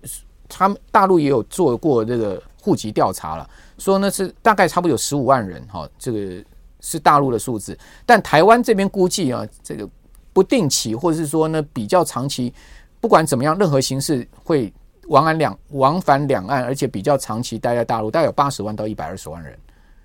[0.49, 6.44] 他们大陆也有做过这个户籍调查了，说呢是大概差不多有十五万人，哈，这个
[6.81, 7.77] 是大陆的数字。
[8.07, 9.88] 但台湾这边估计啊，这个
[10.33, 12.55] 不定期或者是说呢比较长期，
[13.01, 14.73] 不管怎么样，任何形式会
[15.09, 19.59] 往返两往返两岸，而且比较长期待在大陆，大概有八十万到一百二十万人。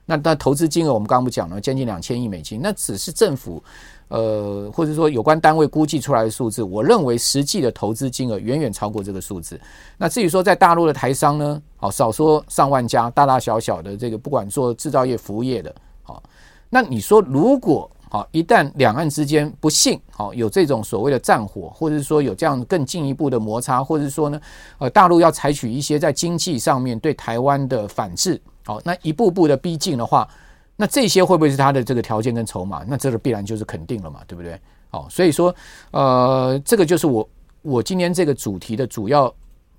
[0.05, 3.61] 那那投资金额我们刚刚不讲了，将近两千亿美金，那只是政府
[4.07, 6.61] 呃或者说有关单位估计出来的数字。
[6.61, 9.59] 我认为实际的投资金额远远超过这个数字。
[9.97, 16.21] 那至于说在大陆的台商呢，好少说上万家，大大小小的这个不管做制造业、服务业的，好，
[16.69, 24.39] 那你说如果好一旦两岸之间不幸好有这种所谓的战火，或者是说有这样更进一步的摩擦，或者是说呢
[24.77, 28.39] 呃大陆要采取一些在经济上面对台湾的反制。
[28.65, 30.27] 好，那一步步的逼近的话，
[30.75, 32.83] 那这些会不会是他的这个条件跟筹码？
[32.87, 34.59] 那这个必然就是肯定了嘛，对不对？
[34.89, 35.53] 好，所以说，
[35.91, 37.29] 呃，这个就是我
[37.61, 39.31] 我今天这个主题的主要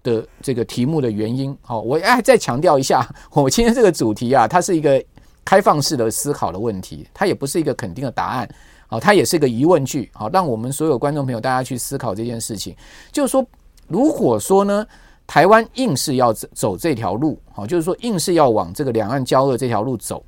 [0.04, 1.56] 的这个题目的原因。
[1.62, 5.02] 好，我哎再强调一下，我今天这个主题啊，它是一个
[5.44, 8.48] 开放式的思考的问题，它也不是一个肯定的答案。
[8.86, 10.08] 好，它也是一个疑问句。
[10.14, 12.76] 好，让我们所有观众朋友大家去思考这件事情，
[13.10, 13.44] 就是说，
[13.88, 14.86] 如果说呢？
[15.26, 20.24] 台湾硬是要走这条路，好，就是说硬是要往这个两岸交恶这条路走，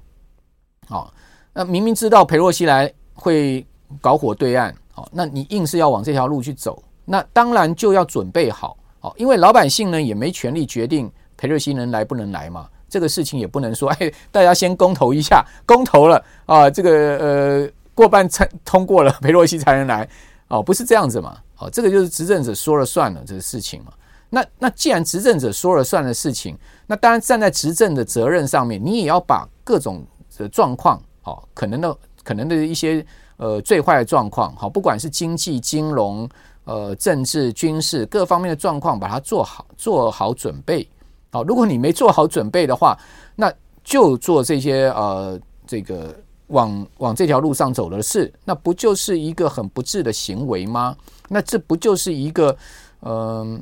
[0.88, 1.14] 好，
[1.52, 3.64] 那明明知道裴洛西来会
[4.00, 20.08] 搞火对岸，好，那你硬是要往这条路去走，那当然就要准备好，好，因为老百姓呢也没权利决定裴洛西能来不能来嘛，这个事情也不能说， 哎，大家先公投一下，公投了啊，这个呃过半才通过了， 裴洛西才能来，
[20.48, 23.92] 哦，不是这样子嘛，哦，这个就是执政者说了算了这个事情嘛。
[24.30, 26.54] 那那既然执政者说了算的事情，
[26.86, 30.04] 那当然站在执政的责任上面，你也要把各种
[30.36, 33.04] 的状况，哦，可能的可能的一些
[33.38, 36.28] 呃最坏的状况，好，不管是经济、金融、
[36.64, 40.86] 呃政治、军事各方面的状况，把它做好做好准备。
[41.30, 42.94] 好，如果你没做好准备的话，
[43.34, 43.50] 那
[43.82, 46.14] 就做这些呃这个
[46.48, 50.94] 往往这条路上走的事，那不就是一个很不智的行为吗？
[51.28, 52.54] 那这不就是一个
[53.00, 53.58] 嗯？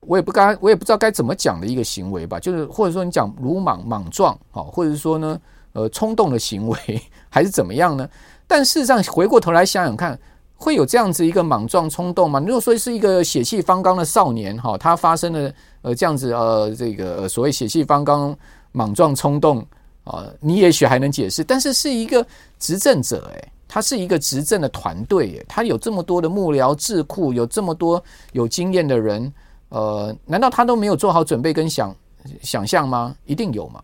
[0.00, 5.38] 我也不该，我也不知道该怎么讲的一个行为吧，就是或者说你讲鲁莽莽撞啊，或者说呢，
[5.72, 6.78] 呃，冲动的行为
[7.28, 8.08] 还是怎么样呢？
[8.46, 10.18] 但事实上，回过头来想想看，
[10.54, 12.40] 会有这样子一个莽撞冲动吗？
[12.40, 18.34] 如果说是一个血气方刚的少年哈，他发生了呃这样子呃这个所谓血气方刚、
[18.72, 19.66] 莽撞冲动
[20.04, 22.24] 啊，你也许还能解释，但是是一个
[22.58, 29.30] 执政者诶，他是一个执政的团队诶，他有这么多的幕僚智库，有这么多有经验的人。
[29.70, 31.94] 呃，难道他都没有做好准备跟想
[32.42, 33.14] 想象吗？
[33.26, 33.82] 一定有嘛。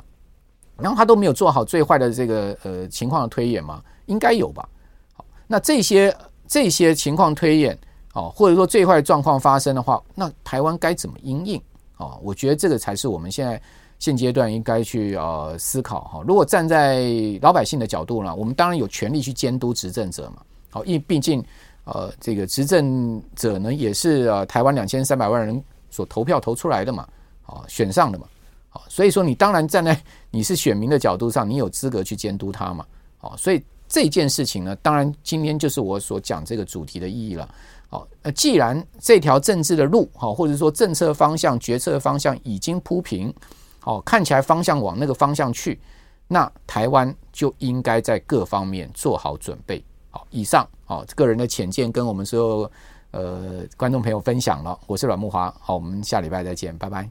[0.76, 3.80] 然后他都没有做好最坏的这个呃情况的推演吗？
[4.06, 4.68] 应该有吧。
[5.12, 6.12] 好，那这些
[6.48, 7.78] 这些情况推演，
[8.14, 11.62] 哦，或者说最坏状况发生的话，那台湾该怎么因应？
[11.98, 13.62] 哦，我觉得这个才是我们现在
[14.00, 16.24] 现阶段应该去呃思考哈。
[16.26, 17.04] 如果站在
[17.40, 20.42] 老百姓的角度呢，我们当然有权利去监督执政者嘛。
[20.70, 21.40] 好，因为毕竟
[21.84, 25.62] 呃这个执政者呢也是呃台湾两千三百万人。
[25.94, 27.06] 所投票投出来的嘛，
[27.46, 28.26] 啊，选上的嘛，
[28.70, 29.96] 啊，所以说你当然站在
[30.28, 32.84] 你是选民的角度上，你有资格去监督他嘛，
[33.20, 37.48] 啊，所以这件事情呢，当然今天就是我所讲这个主题的意义了，
[37.88, 43.32] 好，那既然这条政治的路，哈，或者说政策方向、决策方向已经铺平，
[43.78, 45.78] 好，看起来方向往那个方向去，
[46.26, 49.80] 那台湾就应该在各方面做好准备，
[50.10, 52.70] 好，以上，好，个人的浅见跟我们所有。
[53.14, 57.08] 呃，观众朋友分享了，我是阮慕华，好，我们下礼拜再见，拜拜。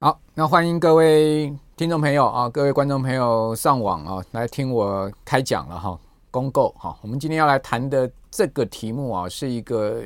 [0.00, 5.98] 好，那欢迎各位听众朋友啊，各位观众朋友上网啊来听我开讲了哈，
[6.30, 10.02] 公购哈，我们今天要来谈的这个题目啊，是一个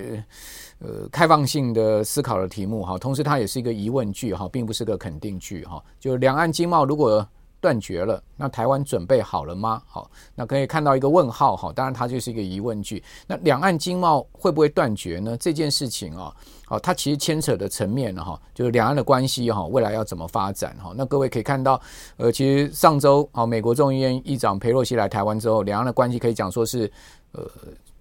[0.78, 7.26] 呃开放性的思考的题目哈，同时它也是一个疑问句哈，并不是个肯定句哈，就两岸经贸如果。
[7.62, 9.80] 断绝了，那台湾准备好了吗？
[9.86, 13.00] 好，那可以看到一个问号哈，当然它就是一个疑问句。
[13.28, 15.36] 那两岸经贸会不会断绝呢？
[15.38, 16.34] 这件事情啊，
[16.66, 20.92] 好，它其实牵扯的层面哈，就是两岸的关系哈，未来要怎么发展哈？
[20.96, 21.80] 那各位可以看到，
[22.16, 26.90] 呃，其实上周啊，美国众议院议长裴洛西来台湾之后，两岸的关系可以讲说是，
[27.30, 27.48] 呃，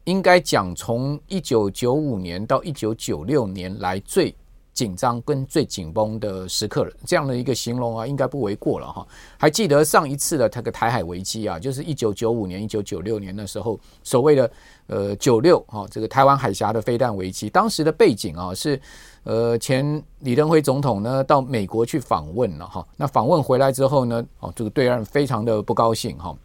[0.06, 4.36] 应该讲从一九九五年到一九九六年来最。
[4.74, 9.06] 紧张跟最紧绷的时刻了，这样的一个形容啊，应该不为过了哈。
[9.38, 14.52] 还记得上一次的这个台海危机啊，就是一九九五年、一九九六年的时候，所谓的
[14.88, 18.80] 呃九六哈，这个台湾海峡的飞弹危机，当时的背景啊是
[19.24, 26.36] 呃前李登辉总统呢到美国去访问了哈，那访问回来之后呢，哦这个对岸非常的不高兴哈，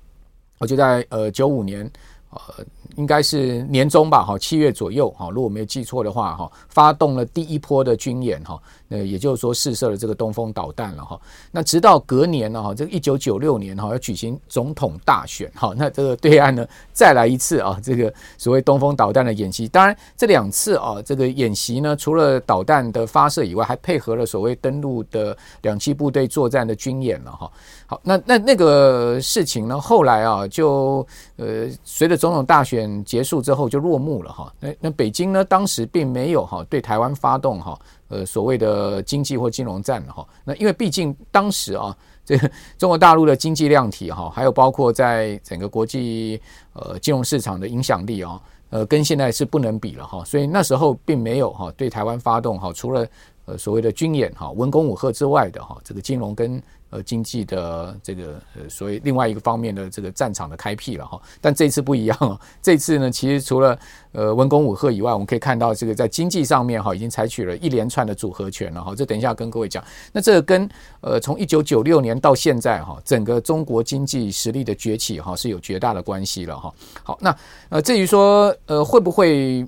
[0.58, 1.90] 我就在呃九五年。
[2.28, 2.64] 呃，
[2.94, 11.20] 应该是年中吧，哈，七月左右，哈，如果没有记错的话，哈，发动了第一波的军演，哈，那也就是说试射了这个东风导弹了，哈。
[11.50, 19.68] 那直到隔年呢，哈，这个一九九六年，哈，要举行总统大选，哈，那这个对岸呢再来一次啊，这个所谓东风导弹的演习。
[19.68, 27.50] 当然，这两次啊，这个演习呢，除了导弹的发射以外，还配合了所谓登陆的两栖部队作战的军演了，哈。
[27.88, 31.06] 好，那那那个事情呢，后来啊，就
[31.36, 34.52] 呃，随着总统大选选结束之后就落幕了哈。
[34.60, 40.26] 那那北京呢，当时并没有哈对台湾发动哈呃所谓的经济或金融战哈。
[40.44, 46.40] 那因为毕竟当时啊，这个中国大陆的经济量体哈，还有包括在整个国际
[46.74, 50.22] 呃金融市场的影响力啊，呃，跟现在是不能比了哈。
[50.24, 53.06] 所以那时候并没有哈对台湾发动哈，除了
[53.46, 63.76] 呃所谓的军演哈、文攻武赫之外的哈，这个金融跟呃，经济的这个呃，所谓另外一个方面的这个战场的开辟了哈，但这次不一样哦，这次呢，其实除了
[64.12, 68.94] 呃文攻武赫以外，我们可以看到这个在经济上面哈，已经采取了一连串的组合拳了哈。
[68.94, 69.82] 这等一下跟各位讲。
[70.12, 70.68] 那这个跟
[71.00, 76.72] 呃从一九九六年到现在哈，整个中国经济实力的崛起哈，是有绝大的关系了哈。
[77.02, 77.36] 好，那
[77.68, 79.66] 呃至于说呃会不会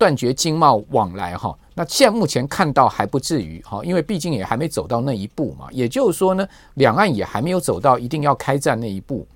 [0.00, 1.54] 断绝经贸往来哈？
[1.74, 5.66] 那现在目前看到还不至于哈，因为毕竟也还没走到那一步嘛。
[5.70, 9.26] 也就是说呢，两岸也还没有走到一定要开战那一步。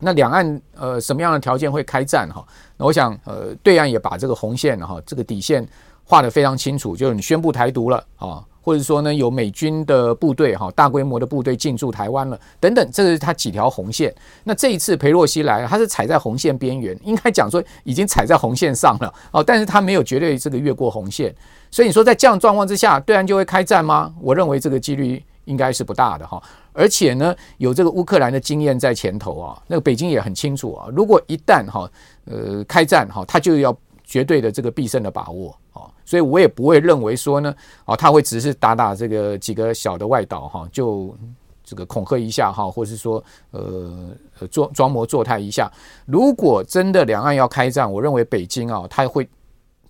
[0.00, 2.44] 那两岸呃什么样的条件会开战哈？
[2.76, 5.64] 那我想呃对岸也把这个红线哈，这个底线
[6.04, 8.44] 画得非常清楚，就是你宣布台独了啊。
[8.64, 14.12] 或者说呢，有美军的部队哈，大规模的部队进驻台湾了，等等，这是他几条红线。
[14.44, 21.34] 那这一次裴洛西来，他是踩在红线边缘，应该讲说已经踩在红线上了哦，但是他没有绝对这个越过红线。
[21.70, 24.14] 所以你说在这样状况之下，对岸就会开战吗？
[24.18, 26.42] 我认为这个几率应该是不大的哈。
[26.72, 31.86] 而且呢，有这个乌克兰的经验在前头啊，那个北京也很清楚啊，如果一旦哈
[32.24, 35.90] 呃开战哈，他就要绝对的这个必胜的把握啊。
[36.04, 41.16] 所以我也不会认为说呢，啊，他会只是打打这个几个小的外岛哈，就
[41.64, 44.10] 这个恐吓一下哈，或是说呃
[44.50, 45.72] 装装模作态一下。
[46.04, 49.26] 如果真的两岸要开战，我认为北京啊，他会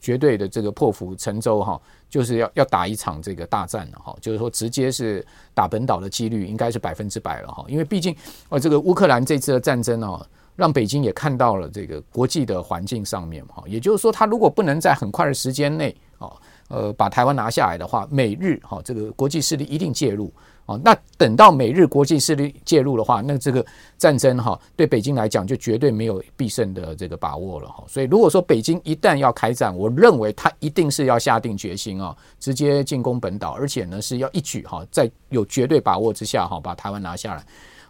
[0.00, 8.14] 绝对的这个破釜沉舟哈，就是要要打一场这个大战了哈，就是说直接是打本岛的几率应该是百分之百了哈，因为毕竟
[8.48, 10.24] 啊，这个乌克兰这次的战争哦。
[10.56, 16.32] 让北京也看到了这个国际的环境上面哈，也就是说，他如果不能在很快的时间内啊，
[16.68, 20.32] 呃，把台湾拿下来的话，美日哈这个国际势力一定介入
[20.64, 20.80] 啊。
[20.84, 23.64] 那等到美日国际势力介入的话，那这个
[23.98, 27.82] 战争哈对北京来讲就绝对没有必胜的这个把握了哈。
[27.88, 37.44] 所以如果说北京一旦要开战，我认为他一定是要下定决心啊，直接进攻本岛，而且呢是要一举哈在有绝对把握之下哈把台湾拿下来。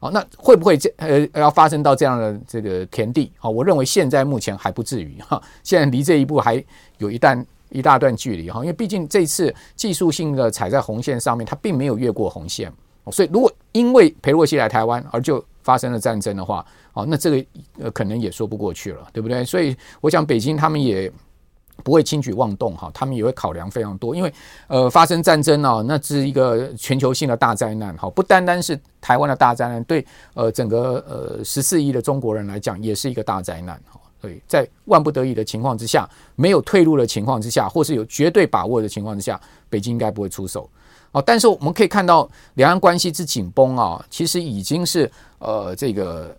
[0.05, 3.33] 好，那会不会这呃要发生到这样的这个田地？
[3.39, 6.63] 好，我认为现在目前还不至于哈，现在离这一步还
[6.99, 12.71] 有一段一大段距离哈，因为毕竟这次技术性的踩在红线上面，它并没有越过红线，
[13.11, 17.47] 所以如果因为裴洛西来台湾而就发生了战争的话，哦，那这个
[17.79, 19.43] 呃可能也说不过去了，对不对？
[19.43, 21.11] 所以我想北京他们也。
[21.83, 24.33] 不会轻举妄动哈，他们也会考量非常多，因为
[24.69, 34.01] 呃发生战争啊，那是一个全球性的大灾难哈，不单单是台湾的大灾难，对呃整个呃十四亿的中国人来讲也是一个大灾难哈。
[34.21, 40.71] 所以在万不得已的情况之下，没有退路的情况之下，或是有绝对把握的情况之下，北京应该不会出手
[41.13, 41.23] 哦。
[41.27, 46.35] 但是我们可以看到，两岸关系之紧绷啊，其实已经是呃这个。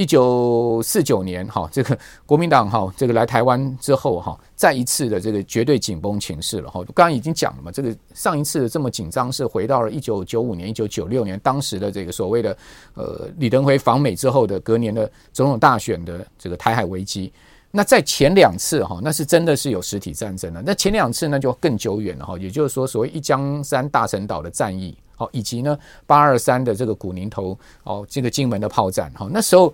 [0.00, 6.82] 一九四九年，哈，这个国民党哈，这个来台湾之后，哈，再一次的这个绝对紧绷情势了，哈。
[6.94, 12.56] 刚刚已经讲了嘛，这个上一次这么紧张是回到了一九九五年、一九九六年，当时的这个所谓的
[12.94, 17.30] 呃李登辉访美之后的隔年的总统大选的这个台海危机。
[17.70, 20.62] 那在前两次哈，那是真的是有实体战争了。
[20.64, 24.96] 那前两次呢就更久远了哈，也就是说所谓一江山大陈岛的战役。
[25.14, 27.54] 好，以及呢，八二三的这个古宁头
[27.84, 29.70] 哦，这个金门的炮战，哈，那时候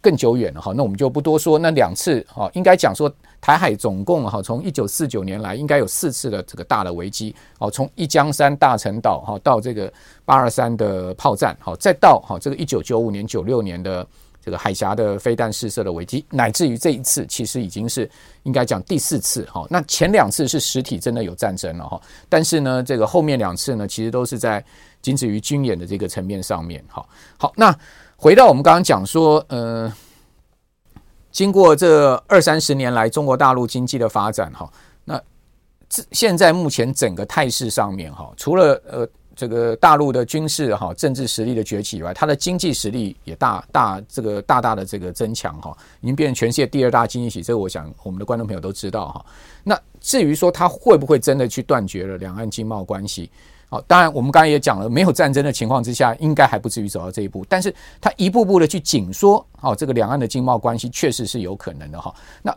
[0.00, 1.58] 更久远了，哈，那我们就不多说。
[1.58, 9.92] 那两次，哈，应该讲说台海总共哈，从一九四九年来，应该有四次的这个大的危机，哦，从一江山大陈岛哈到这个
[10.24, 14.04] 八二三的炮战，好，再到哈这个一九九五年、九六年的。
[14.46, 18.08] 这个海峡的飞弹试射的危机，乃至于这一次，其实已经是
[18.44, 19.66] 应该讲第四次哈。
[19.68, 24.64] 那前两次是实体真的有战争了哈，但是呢，这个后面两次呢，其实都是在
[25.02, 26.80] 仅止于军演的这个层面上面。
[26.88, 27.04] 哈，
[27.36, 27.76] 好，那
[28.16, 29.92] 回到我们刚刚讲说，呃，
[31.32, 34.70] 经过这二三十年来中国大陆经济的发展哈，
[35.04, 35.20] 那
[36.12, 39.08] 现在目前整个态势上面哈，除了呃。
[39.36, 49.24] 这个大陆的军事哈政治实力的崛起以外，它的经济实力也大大这个大大的这个增强哈，已经变成全世界第二大经济体，这个我想我们的观众朋友都知道哈。
[49.62, 53.30] 那至于说它会不会真的去断绝了两岸经贸关系？
[53.68, 57.44] 好，当然我们刚才也讲了，没有战争的情况之下，应该还不至于走到这一步。
[57.48, 62.14] 但是它一步步的去紧缩，好，这个两岸的经贸关系确实是有可能的哈。
[62.42, 62.56] 那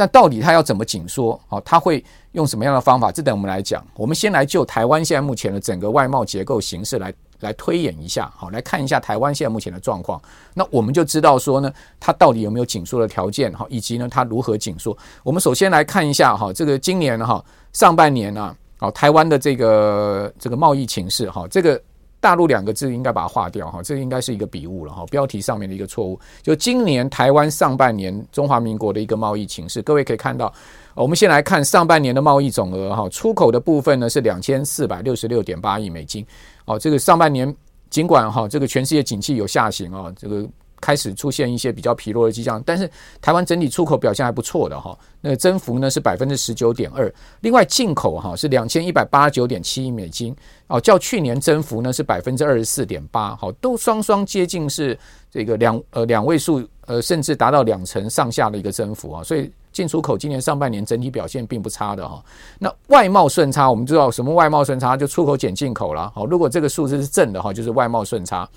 [0.00, 1.38] 那到底他要怎么紧缩？
[1.46, 3.12] 好，他会用什么样的方法？
[3.12, 3.86] 这等我们来讲。
[3.94, 10.18] 我们先来就台湾现在目前的整个外贸结构形势来来推演一下，好，来看一下台湾现在目前的状况。
[10.54, 11.70] 那我们就知道说呢，
[12.00, 13.52] 它到底有没有紧缩的条件？
[13.52, 14.96] 好，以及呢，它如何紧缩？
[15.22, 17.44] 我们首先来看一下哈，这个今年哈
[17.74, 21.78] 上半年啊，好，台湾的这个这个贸易情势哈，这个。
[22.20, 26.20] 大陆两个字应该把它划掉哈，这应该是一个笔误了哈，标题上面的一个错误。
[26.42, 30.52] 就今年台湾上半年中华民国的一个贸易情势，各位可以看到，
[30.94, 36.24] 我们先来看上半年的贸易总额哈，出口的部分呢是两千四百六十六点八亿美金。
[36.66, 37.52] 哦，这个上半年
[37.88, 40.46] 尽管哈这个全世界景气有下行啊，这个。
[40.80, 50.34] 开始出现一些比较疲弱的迹象，但是台湾整体出口表现还不错的哈，那增幅呢是百分之十九点二，另外进口哈是两千一百八十九点七亿美金
[50.68, 54.98] 哦，较去年增幅呢是百分之二十四点八，好，都双双接近是
[55.30, 62.24] 这个两呃两位数呃甚至达到两成上下的一个增幅啊，所以进出口今年上半年整体表现并不差的哈。
[62.58, 68.48] 那外贸顺差我们知道什么外贸顺差就出口减进口了，好，如果这个数字是正的哈，就是外贸顺差。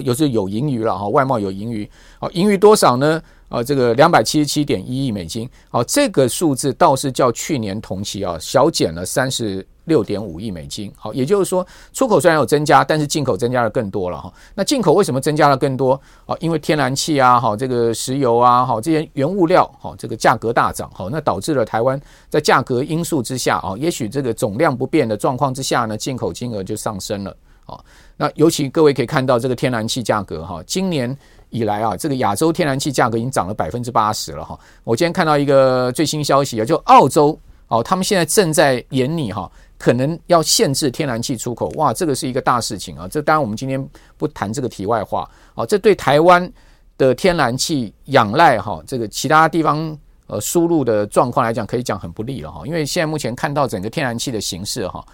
[0.00, 1.88] 有是有盈余了哈，外贸有盈余，
[2.18, 3.22] 好，盈余多少呢？
[3.48, 14.32] 啊，这个两百七十七点一亿美金，好，这个数字倒是较去年同期啊小减了三十六点五亿美金，好，也就是说出口虽然有增加，但是进口增加了更多了哈。
[14.56, 15.92] 那进口为什么增加了更多？
[16.26, 27.36] 啊，因为天然气啊，好，这个石油啊，好，这些原物料，好，这个价格大涨，好，那导致了台湾在价格因素之下啊，也许这个总量不变的状况之下呢，进口金额就上升了。
[27.64, 27.84] 好，
[28.16, 31.14] 那尤其各位可以看到这个天然气价格哈，今年
[31.50, 34.58] 以来啊，这个亚洲天然气价格已经涨了百分之八十了哈。
[34.84, 37.38] 我今天看到一个最新消息啊，就澳洲
[37.68, 43.06] 哦，他们现在正在研拟哈，可能要限制天然气出口，哇，这个是一个大事情啊。
[43.06, 43.86] 这当然我们今天
[44.16, 46.50] 不谈这个题外话啊，这对台湾
[46.96, 49.94] 的天然气仰赖哈，这个其他地方
[50.26, 52.62] 呃输入的状况来讲，可以讲很不利了哈。
[52.66, 55.04] 因为现在目前看到整个天然气的形势哈。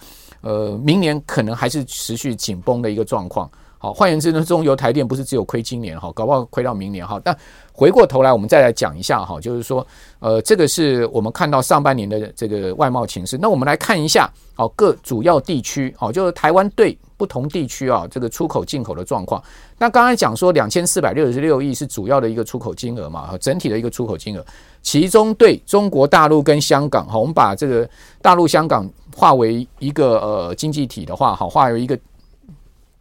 [0.43, 3.51] 呃，明年可能还是持续紧绷的一个状况。
[3.78, 7.20] 好，换言之呢，中油台电不是只有亏今年哈，搞不好亏到明年哈。
[7.24, 7.36] 但
[7.72, 9.84] 回过头来，我们再来讲一下哈，就是说，
[10.20, 13.36] 呃，这个是我们看到上半年的这个外贸情势。
[13.38, 19.43] 那我们来看一下，好，各主要地区，好，就是台湾对不同地区啊，这个出口进口的状况。
[19.78, 24.47] 那刚才讲说，两千四百六十六亿是主要的一个出口金额嘛，整体的一个出口金额，
[24.80, 27.88] 其中对中国大陆跟香港，好，我们把这个
[28.20, 31.99] 大陆、香港化为一个呃经济体的话，好，化为一个。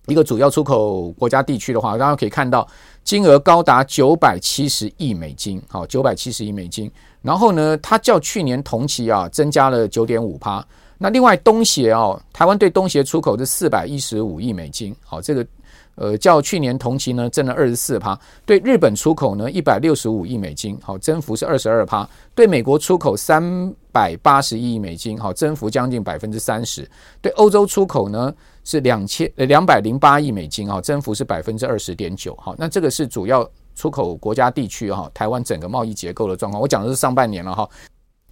[0.07, 2.67] 一个主要出口国家地区的话，大家可以看到
[3.03, 6.91] 金额高达九百七十亿美金，好，九百七十亿美金。
[7.21, 10.65] 然后呢，它较去年同期啊增加了九点五趴。
[10.97, 15.45] 那另外东协哦，台湾对东协出口是四百一十五亿美金，好，这个。
[16.01, 18.19] 呃，较去年同期呢，增了二十四趴。
[18.43, 22.09] 对日本出口呢，一百六十五亿美金，好，增幅是二十二趴。
[22.33, 26.89] 对美国出口三百八十亿美金，好，增幅将近百分之三十。
[27.21, 28.33] 对欧洲出口呢，
[28.63, 32.35] 是两千呃两百零八亿美金，哈，增幅是百分之二十点九。
[32.41, 36.59] 好，那这个是主要出口国家地区哈，台湾整个贸易结构的状况。
[36.59, 37.69] 我讲的是上半年了哈。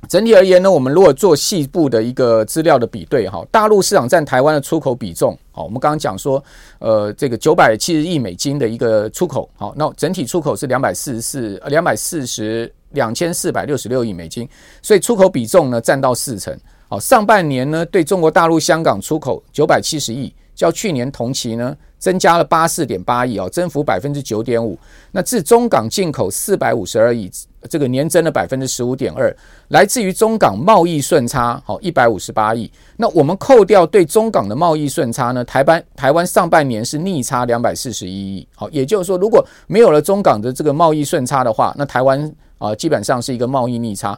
[0.07, 6.43] 整体而言呢，我们如果做细部的一个资料的比对哈，大陆市场占台湾的出口比重，好，我们刚刚讲说，
[6.79, 14.47] 呃，这个九百七十亿美金的一个出口，好，那整体出口是两百四十四，两百四十两千四百六十六亿美金，
[14.81, 24.79] 所以出口比重呢占到四成，好，上半年呢对中国大陆、香港出口九百七十亿，较去年同期呢增加了八四点八亿哦，增幅百分之九点五，
[25.11, 27.29] 那至中港进口四百五十二亿。
[27.67, 29.35] 这个年增了百分之十五点二，
[29.69, 32.71] 来自于中港贸易顺差，好一百五十八亿。
[32.97, 35.43] 那我们扣掉对中港的贸易顺差呢？
[35.43, 44.17] 台湾台湾上半年是逆差两百四十一亿，好，也就是说，如果没有了中港的这个贸易顺差的话，那台湾啊基本上是一个贸易逆差。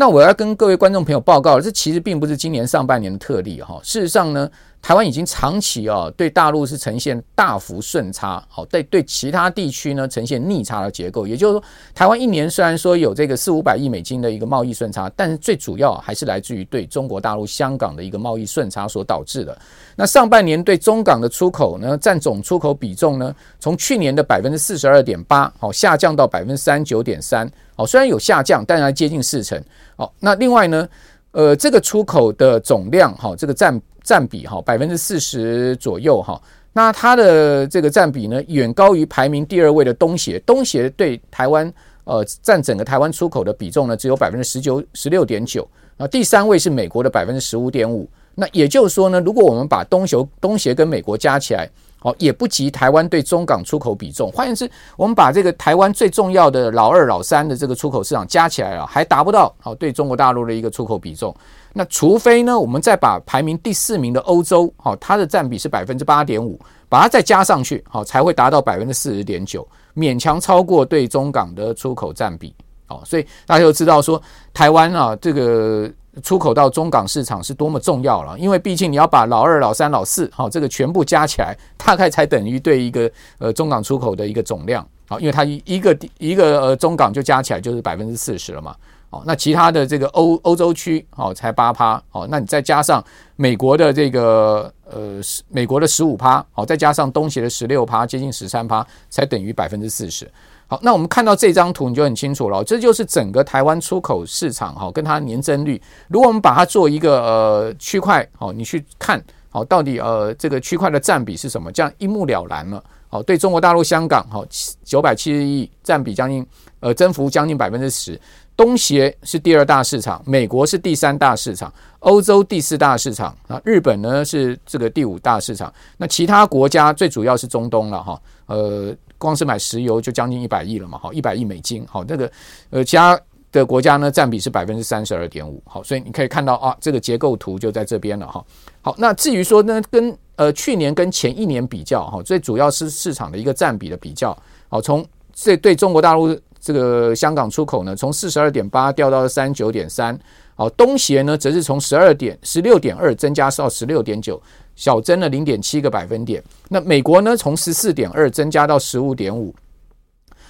[0.00, 3.78] 那我要跟各位观众朋友报告，这其实并不是今年上半年的特例哈。
[3.82, 11.26] 事实上呢，台湾已经长期啊对大陆是呈现大幅顺差，好，对对其他地区呢呈现逆差的结构。
[11.26, 19.54] 也就是说，台湾一年虽然说有这个四五百亿美金的一个贸易顺差，但是最主要还是来自于对中国大陆、香港的一个贸易顺差所导致的。
[19.96, 27.46] 那上半年对中港的出口呢，占总出口比重呢，从去年的百分之四十二点八，好下降到百分之三十九点三。
[27.76, 29.62] 好，虽然有下降，但还接近四成。
[30.00, 30.88] 好，那另外呢，
[31.32, 36.40] 呃，这个出口的总量，哈，这个占占比哈百分之四十左右哈。
[36.72, 40.38] 那它的这个占比呢，远高于排名第二位的东协。
[40.38, 41.70] 东协对台湾
[42.04, 45.68] 呃占整个台湾出口的比重呢，只有百分之十九十六点九。
[45.98, 48.08] 啊，第三位是美国的百分之十五点五。
[48.34, 51.68] 那也就是说呢，如果我们把东协东协跟美国加起来，
[52.02, 54.30] 哦，也不及台湾对中港出口比重。
[54.32, 61.34] 换言之，我们把这个台湾最重要的老二、老三的这个出口市场加起来啊，还达不到哦对中国大陆的一个出口比重。
[61.72, 72.54] 那除非呢，我们再把排名第四名的欧洲，好，它的占比是百分之八点五，把它再加上去，好，才会达到百分之四十点九，勉强超过对中港的出口占比。
[72.86, 74.20] 好，所以大家就知道说，
[74.52, 75.90] 台湾啊，这个。
[76.22, 88.74] 出口到中港市场是多么重要了，因为毕竟你要把老二、老三、老四，好，这个全部加起来，大概才等于对一个呃中港出口的一个总量，好，因为它一一个一个呃中港就加起来就是百分之四十了嘛，
[89.10, 93.04] 好，那其他的这个欧欧洲区，好，才八趴，好，那你再加上
[93.36, 100.30] 美国的这个呃美国的十五趴，好，再加上东协的十六趴，接近十三趴，才等于百分之四十。
[100.70, 102.62] 好，那我们看到这张图，你就很清楚了。
[102.62, 105.82] 这就是整个台湾出口市场哈，跟它年增率。
[106.06, 112.80] 如果我们把它做一个呃区块，好，你去看好到底呃这个区块的占比是什么，这样一目了然了。
[113.08, 114.44] 好，对中国大陆、香港，好，
[114.84, 116.46] 九百七十亿占比将近
[116.78, 118.20] 呃增幅将近百分之十。
[118.60, 125.72] 东协是第二大市场，美国是第三大市场，欧洲第四大市场啊，日本呢是这个第五大市场。
[125.96, 128.94] 那其他国家最主要是中东了哈，呃。
[129.16, 132.32] 光是买石油就将近一百亿了嘛，好，一百亿美金，好，这个
[132.70, 133.20] 呃，其他
[133.52, 138.42] 的国家呢占比是百分之三十二点五，好，所以你可以看到啊，这个结构图就在这边了哈。
[138.80, 144.34] 好，那至于说呢，跟呃去年跟前一年比较哈，最主要是市场的一个占比的比较，
[144.70, 145.04] 好，从
[145.34, 150.18] 这对中国大陆这个香港出口呢，从四十二点八掉到了三十九点三，
[150.54, 154.40] 好，东协呢则是从十二点十六点二增加到十六点九。
[154.76, 156.42] 小增了零点七个百分点。
[156.70, 157.36] 那美国呢？
[157.36, 159.54] 从十四点二增加到十五点五。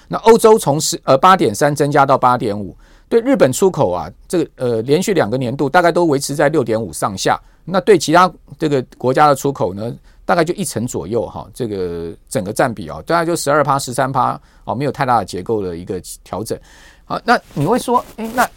[0.07, 2.73] 那欧洲从十呃八点三增加到八点五。
[3.09, 7.37] 对日本出口啊，这个呃连续两个年度大概都维持在六点五上下。
[7.65, 9.93] 那对其他这个国家的出口呢，
[10.25, 11.47] 大概就一成左右哈。
[11.53, 16.57] 这个整个占比啊，大概就十二趴十三趴哦，没有太大的结构的一个调整。
[17.05, 18.49] 好，那你会说，诶，那？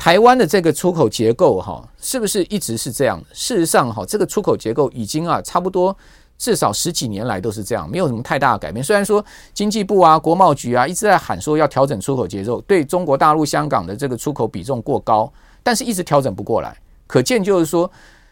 [0.00, 3.20] 台湾的这个出口结构哈，是不是一直是这样？
[3.32, 5.94] 事实上哈，这个出口结构已经啊，差不多
[6.38, 8.82] 至少十几年来都是这样，没有什么太大的改变。
[8.82, 15.30] 虽然说经济部啊、国贸局啊一直在喊说要调整出口节奏，对中国大陆、香港的这个出口比重过高，
[15.64, 16.76] 但是一直调整不过来。
[17.08, 17.90] 可见就是说。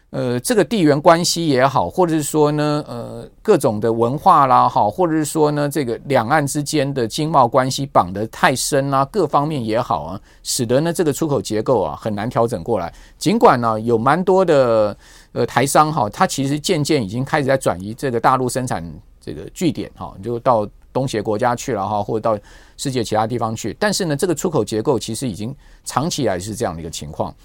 [0.09, 12.91] 呃，这个地缘关系也好，或者是说呢，呃，各种的文化啦，好，或者是说呢，这个两岸之间的经贸关系绑得太深啊，各方面也好啊，使得呢这个出口结构啊很难调整过来。
[13.17, 14.95] 尽管呢有蛮多的
[15.33, 18.81] 呃台商哈，他其实渐渐已经开始在转移这个大陆生产
[19.19, 22.41] 这个据点哈，就到东协国家去了哈，或者到
[22.77, 23.75] 世界其他地方去。
[23.77, 25.53] 但是呢，这个出口结构其实已经
[25.83, 27.35] 长期以来是这样的一个情况。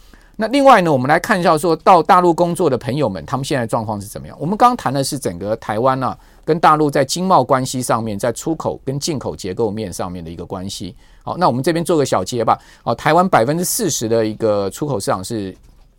[0.42, 4.36] 那另外呢，我们来看一下，说到大陆工作的朋友们，他们现在状况是怎么样？
[4.40, 10.96] 我们刚刚谈的是整个台湾啊，跟大陆在经贸关系上面，在出口跟进口结构面上面的一个关系。
[11.22, 12.58] 好，那我们这边做个小结吧。
[12.82, 15.56] 好，台湾百分之四十的一个出口市场是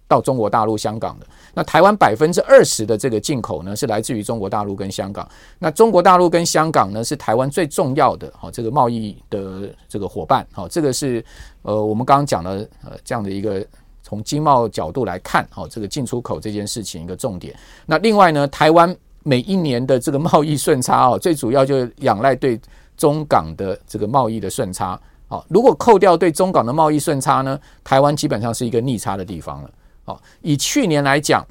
[0.09, 1.25] 到中国大陆、香港的。
[1.53, 5.25] 那台湾百分之二十的这个进口呢，是来自于中国大陆跟香港。
[5.57, 10.45] 那中国大陆跟香港呢，是台湾最重要的好这个贸易的这个伙伴。
[10.51, 11.23] 好，这个是
[11.61, 13.65] 呃我们刚刚讲的呃这样的一个。
[14.13, 17.55] 从经贸角度来看，好，这个进出口这件事情一个重点。
[17.87, 22.59] 那另外呢，台湾每一年的这个贸易顺差哦，最主要就是仰赖对
[22.95, 24.99] 中港的这个贸易的顺差。
[25.27, 29.71] 好，如果扣掉对中港的贸易顺差呢，台湾基本上是一个逆差的地方了。
[30.05, 31.43] 好，以去年来讲，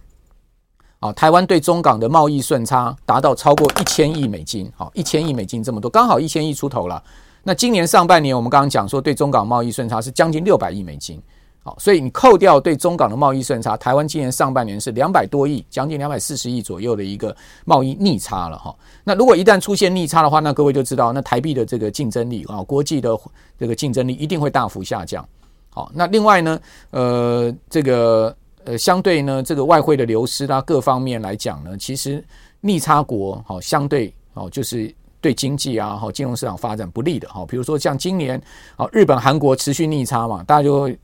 [1.01, 7.03] 啊，台湾对中港的贸易顺差达到超过一千亿美金，好，一千亿美金这么多，刚好一千亿出头了。
[7.43, 11.21] 那今年上半年，我们刚刚讲说对中港贸易顺差是将近六百亿美金。
[11.65, 17.35] 好，所以你扣掉对中港的贸易顺差，台湾今年上半年是两百多亿，将近两百四十亿左右的一个
[17.65, 18.75] 贸易逆差了哈。
[19.05, 23.17] 那如果一旦出现逆差的话，那各位就知道，那台币的这个竞争力啊，国际的
[23.57, 25.25] 这个竞争力一定会大幅下降。
[25.71, 26.61] 好，那另外呢，
[26.91, 32.25] 呃，这个呃，相对呢，这个外汇的流失啦，各方面来讲呢，其实
[32.61, 37.47] 逆差国好，相对哦，就是对经济啊，好，金融市场发展不利的哈。
[37.47, 38.43] 比如说像今年，
[38.75, 40.99] 好，日本、韩国持续逆差嘛，大家就会。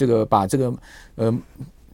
[0.00, 0.72] 这个把这个
[1.16, 1.38] 呃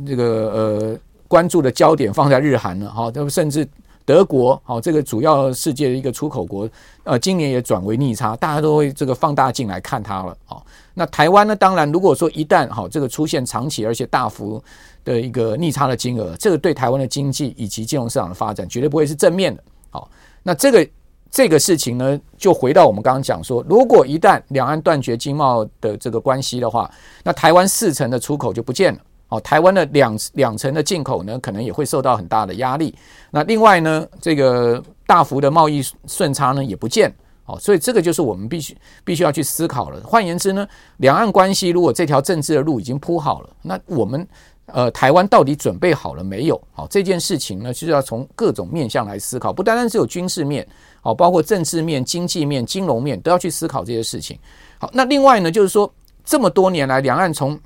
[0.06, 3.66] 这个呃关注的焦点放在日韩了哈，甚至
[4.04, 6.68] 德国，好，这个主要世界的一个出口国，
[7.02, 10.64] 呃，今年也转为逆差，大家都会这个放大镜来看它了，好。
[10.94, 11.56] 那台湾呢？
[11.56, 14.62] 当然，如果说一旦好这个出现长期而且大幅
[15.04, 19.62] 的一个逆差的金额，这个对台湾的经济以及金融市场的发展绝对不会是正面的。
[19.90, 20.08] 好，
[20.44, 20.88] 那这个
[21.36, 26.90] 这个事情呢，就回到我们刚刚讲说，如果一旦两岸断绝经贸的这个关系的话，
[27.22, 28.98] 那台湾四成的出口就不见了。
[29.28, 32.94] 哦，台湾的两两成的进口呢，可能也会受到很大的压力。
[33.30, 37.14] 那另外呢，这个大幅的贸易顺差呢，也不见。
[37.44, 38.74] 好，所以这个就是我们必须
[39.04, 40.00] 必须要去思考了。
[40.04, 40.66] 换言之呢，
[40.96, 44.26] 两岸关系如果这条政治的路已经铺好了，那我们
[44.66, 46.58] 呃台湾到底准备好了没有？
[46.72, 50.66] 好，这件事情呢，就是要从各种面向来思考，不单单只有军事面，
[51.06, 54.36] 好，包括政治面、经济面、金融面都要去思考这些事情。
[54.76, 55.88] 好，那另外呢，就是说
[56.24, 57.56] 这么多年来，两岸从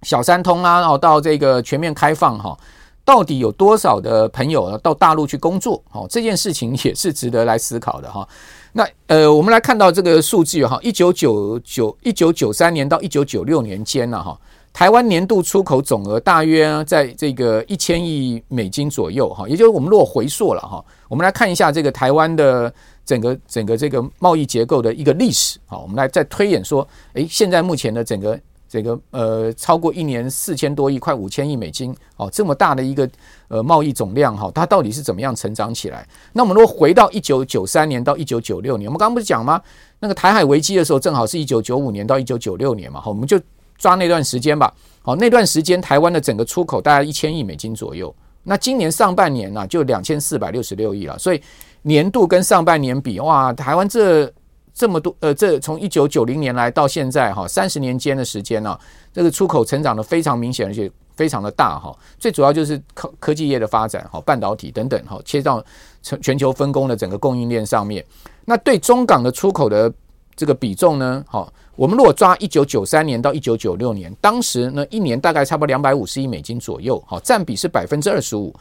[0.00, 2.56] 小三通啊，然后到这个全面开放哈。
[3.04, 5.82] 到底有多少的朋友到大陆去工作？
[5.90, 8.26] 好，这件事情 也是值得来思考的哈。
[8.72, 14.38] 那呃，我们来看到这个数据哈，一九九九一九九三年到一九九六年间呢哈，
[14.72, 19.48] 台湾年度出口总额大约在这个一千亿美金左右哈。
[19.48, 22.72] 也就是我们如果回溯了哈，我们来看一下这个台湾的
[23.04, 25.58] 整个整个这个贸易结构的一个历史。
[25.66, 28.38] 好，我们来再推演说，诶，现在目前的整个。
[28.72, 33.10] 这个呃，超过一年四千多亿，快五千亿美金哦，这么大的一个
[33.48, 36.06] 呃贸易总量哈，它到底是怎么样成长起来？
[36.32, 39.60] 那我们如果回到一九九三年到一九九六年，我们刚刚不是讲吗？
[39.98, 43.36] 那个台海危机的时候，正好是一九九五年到一九九六年嘛，好，我们就
[43.80, 44.72] 抓那段时间吧。
[45.02, 48.14] 好，那段时间台湾的整个出口大概一千亿美金左右。
[48.44, 51.18] 那今年上半年呢，就两千四百六十六亿了。
[51.18, 51.42] 所以
[51.82, 54.32] 年度跟上半年比，哇，台湾这。
[54.72, 58.78] 这么多呃，这从一九九零年来到现在哈，三十年间的时间呢，
[59.12, 61.94] 这个出口成长的非常明显，而且非常的大哈。
[62.20, 65.62] 最主要就是科科技业的发展哈，半导体等等哈，切到
[66.02, 68.02] 全全球分工的整个供应链上面。
[68.44, 69.92] 那对中港的出口的
[70.36, 78.54] 这个比重呢，好，我们如果抓一九九三年到一九九六年，当时呢一年大概差不多两百五十亿美金左右，好，占比是百分之二十五，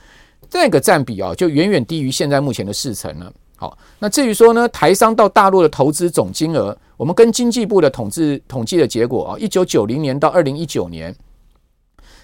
[0.50, 3.30] 这个占比啊就远远低于现在目前的四成了。
[3.58, 11.14] 好，那至于说呢，台商到大陆的投资总金额，我们跟经济部的统计统计的结果啊，一九九零年到二零一九年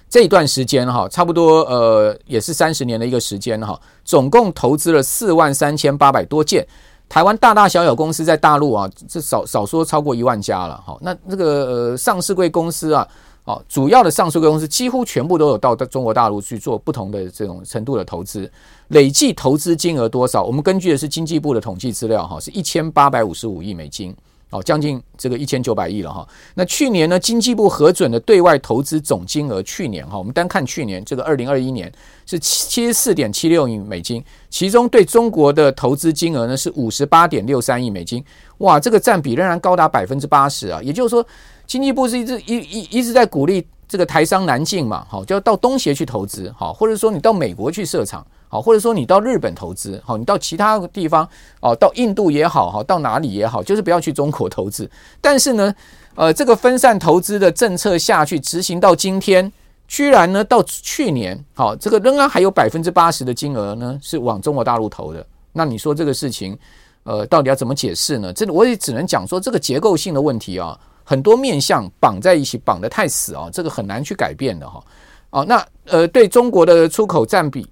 [0.10, 6.66] 这一段时间哈，差不多呃也是三十年的一个时间哈，总共投资了四万三千八百多件，
[7.08, 11.46] 台湾大大小小公司在大陆啊，这少少说超过一万家了好，那这个
[11.92, 13.08] 呃上市贵公司啊。
[13.46, 18.52] 哦，主要的上市贵公司几乎全部都有到中国大陆去做不同的这种程度的投资，
[18.88, 20.44] 累计投资金额多少？
[20.44, 24.16] 我们根据的是经济部的统计资料，哈，是一千八百五十五亿美金，
[24.50, 26.28] 哦，将近这个一千九百亿了哈。
[26.54, 31.92] 那去年呢，经济部核准的对外投资总金额，去年哈，我们单看去年这个二零二一年
[32.26, 38.24] 是七十四点七六亿美金，其中对中国的投资金额呢是五十八点六三亿美金，
[38.60, 41.26] 哇，这个占比仍然高达百分之八十啊，也就是说。
[41.68, 51.28] 经济部是一直一一一直在鼓励这个台商南进嘛，好，就要到东协去投资，好，或者说你到美国去设厂，好，或者说你到日本投资，好，你到其他地方，
[51.62, 54.90] 哦，到印度也好，哈，到哪里也好，就是不要去中国投资。
[55.20, 55.74] 但是呢，
[56.16, 59.52] 呃，这个分散投资的政策下去执行到今天，
[59.88, 65.26] 居然呢，到去年，好，这个仍然还有百分之八十的金额呢是往中国大陆投的。
[65.52, 66.58] 那你说这个事情，
[67.04, 68.32] 呃，到底要怎么解释呢？
[68.34, 70.78] 这我也只能讲说这个结构性的问题啊。
[71.08, 74.84] 很多面向绑在一起，绑得太死啊，这个很难去改变的哈。
[75.30, 77.68] 哦，那呃，对中国的出口占比，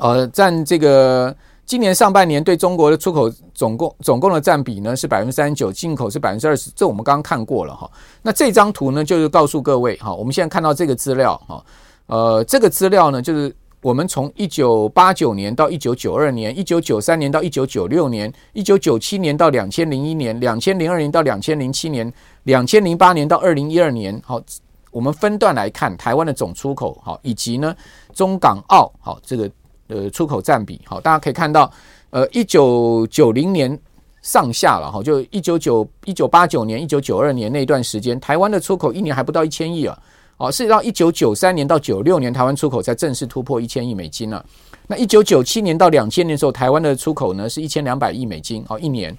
[0.00, 1.34] 呃，占这个
[1.66, 7.90] 今年上半年对中国的出口总共总共的占比呢是百分之三十九，进口是百分之二十，这我们刚刚看过了哈。
[8.22, 11.64] 那这张图呢就是告诉各位哈，我们现在看到这个资料哈，
[12.06, 13.54] 呃，这个资料呢就是。
[13.80, 24.20] 我们从一九八九年到一九九二年，一九九三年到一九九六年，一九九七年到两千零一年，两千零二年到两千零七年，两千零八年到二零一二年。
[24.26, 24.42] 好，
[24.90, 27.72] 我们分段来看台湾的总出口，好，以及呢
[28.12, 29.48] 中港澳，好，这个
[29.88, 31.70] 呃出口占比，好，大家可以看到，
[32.10, 33.78] 呃，一九九零年
[34.22, 39.98] 上下了，哈，就一九九一九八九年、一九九二年那段时间，台湾的出口一年还不到一千亿啊。
[40.38, 44.44] 哦，是到一九九三年到九六年，台湾出口才正式突破一千亿美金了。
[44.86, 48.64] 那一九九七年到两千年的时候，台湾的出口呢是一千两百亿美金。
[48.68, 49.12] 哦，一年，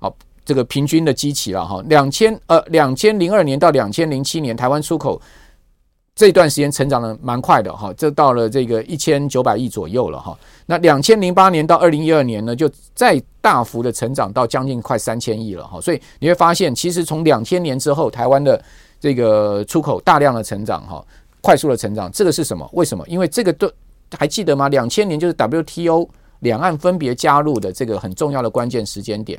[0.00, 0.14] 哦，
[0.44, 1.82] 这个平均的基期了哈。
[1.86, 5.18] 两千呃，两千零二年到两千零七年，台湾出口
[6.16, 10.36] 这段时间成长的蛮快的哈，这到了这个一千九百亿左右了哈。
[10.64, 15.78] 那两千零八年到二零一二年呢，就再大幅的成长到将近快三千亿了哈。
[15.78, 18.60] 所以你会发现，其实从两千年之后，台湾的
[18.98, 21.04] 这个出口大量的成长哈，
[21.42, 22.66] 快速的成长，这个是什么？
[22.72, 23.04] 为什么？
[23.06, 23.70] 因为这个都
[24.16, 24.70] 还记得吗？
[24.70, 26.08] 两千年就是 WTO
[26.38, 29.38] 两岸分别加入的这个很重要的关键时间点。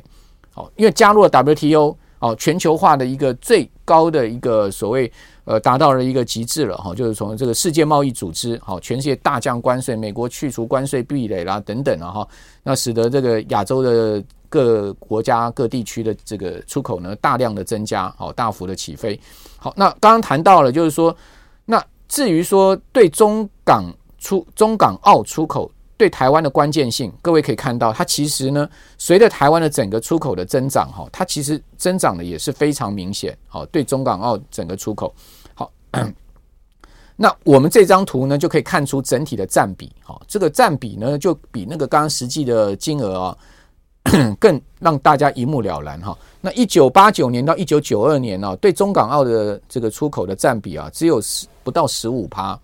[0.52, 5.10] 好，因为加入了 WTO，哦，全球化的一个最高的一个所谓
[5.44, 12.28] 呃达到了一个极致了哈，就是从这个世界贸易组织，好，全世界大降关税，美国去除关税壁垒啦等等啊哈，
[12.62, 19.18] 那使得这个亚洲的各国家各地区的这个出口呢大量的增加，好，大幅的起飞。
[19.56, 21.16] 好，那刚刚谈到了，就是说，
[21.64, 23.84] 那至于说对中港
[24.18, 25.70] 出中港澳出口。
[25.98, 35.12] 对台湾的关键性，各位可以看到，它其实呢，随着台湾的整个出口的增长，哈，它其实增长的也是非常明显，好，对中港澳整个出口，
[35.54, 35.70] 好，
[37.16, 43.36] 那我们这张图呢，就可以看出整体的占比，好，这个占比呢，就比那个刚刚实际的金额啊，
[44.38, 46.16] 更让大家一目了然，哈。
[46.40, 52.56] 那一九八九年到一九九二年呢，对中港澳的这个出口的占比啊，只有十不到十五趴。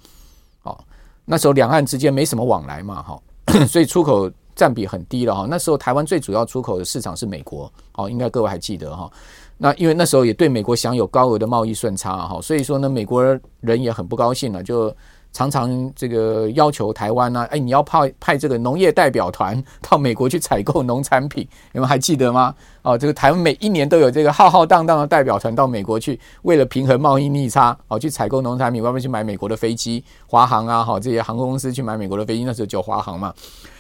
[1.25, 3.21] 那时候两岸之间没什么往来嘛，哈，
[3.67, 5.47] 所以出口占比很低了哈。
[5.49, 9.11] 那时候台湾最主要出口的市场是美国，哦，应该各位还记得哈。
[9.57, 13.23] 那因为那时候也对美国享有高额的贸易顺差哈，所以说呢，美国
[13.61, 14.95] 人也很不高兴了，就。
[15.35, 22.55] 常常这个要求台湾呢、哎，你要派派这个农业代表团 到美国去采购农产品，你们还记得吗？
[22.83, 33.35] 哦，这个台湾每一年都有这个浩浩荡荡的代表团到美国去，为了平衡贸易逆差，哦，去采购农产品，外面去买美国的飞机，华航啊，好，这些航空公司去买美国的飞机，那时候叫华航嘛。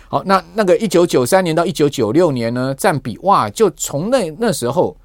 [0.08, 4.96] 好，那那个一九九三年到一九九六年呢，占比哇，就从那那时候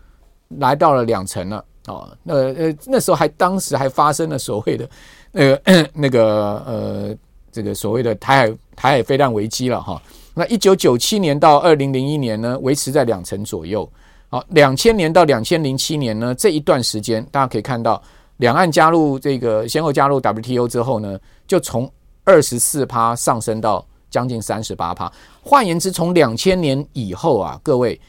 [0.58, 4.90] 来到了两成了，哦，那呃那时候还当时还发生了所谓的。
[5.32, 5.62] 那个
[5.94, 7.16] 那个呃，
[7.52, 10.02] 这个所谓的台海台海飞弹危机了哈。
[10.34, 13.90] 那一九九七年到二零零一年呢，维持在两成左右。
[14.30, 18.02] 好，两千年到两千零七年呢，这一段时间，大家可以看到，
[18.38, 21.92] 两岸加入这个先后加入 WTO 之后呢，就从
[22.24, 25.12] 二十四趴上升到将近三十八趴。
[25.42, 28.00] 换言之，从两千年以后啊，各位，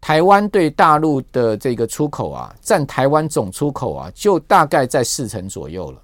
[0.00, 6.02] 台湾对大陆的这个出口啊，占台湾总出口啊，就大概在四成左右了。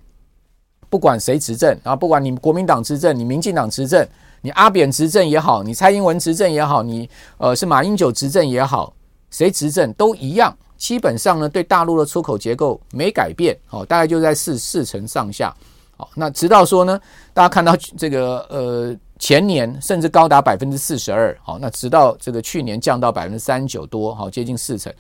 [0.95, 4.07] 不管谁执政啊，不管你国民党执政，你民进党执政，
[4.43, 8.95] 你阿扁执政也好，你蔡英文执政也好，你呃是马英九执政也好，
[9.29, 10.57] 谁执政都一样。
[10.77, 15.53] 基本上呢，对大陆的出口结构没改变，哦，大概就在四四成上下。
[15.97, 17.01] 好，那直到说呢，
[17.33, 24.95] 大家看到这个呃前年甚至高达百分之四十二，好，那直到这个去年降到百分之三十九多，好，接近四成。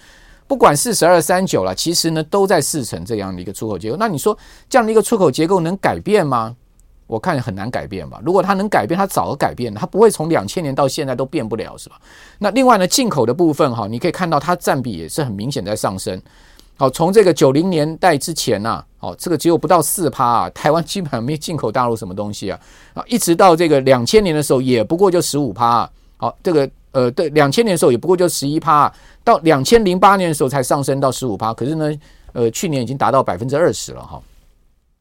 [0.46, 3.96] 不管四十二三九了，其实呢都在四成这样的一个出口结构。
[3.98, 4.36] 那你说
[4.68, 6.54] 这样的一个出口结构能改变吗？
[7.06, 8.18] 我看很难改变吧。
[8.24, 11.96] 如果它能改变，它早改变了，它不会从两千年到现在都变不了，是吧？
[12.38, 16.20] 那另外呢，进口的部分哈，你可以看到它占比也是很明显在上升。
[16.76, 22.58] 好，从这个九零年代之前呐，哦，这个只有不到四趴啊，台湾基本上没进口大陆什么东西啊，
[22.94, 25.88] 啊，一直到这个两千年的时候，也不过就十五趴。
[26.16, 26.68] 好，这个。
[26.94, 28.90] 呃，对，两千年的时候也不过就十一趴，
[29.24, 31.52] 到两千零八年的时候才上升到十五趴。
[31.52, 31.92] 可是呢，
[32.32, 34.22] 呃，去年已经达到百分之二十了哈。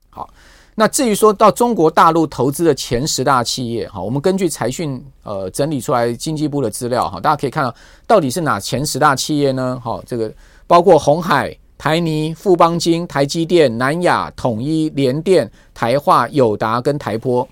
[0.09, 0.29] 好，
[0.75, 7.75] 那至于说到中国大陆投资的前十大企业哈，我们根据财讯呃整理出来经济部的资料哈，大家可以看到
[8.07, 9.79] 到底是哪前十大企业呢？
[9.83, 10.33] 哈，这个
[10.65, 17.47] 包括红海、台泥、富邦金、台积电、南亚、统一、联电、台化、友达跟台玻。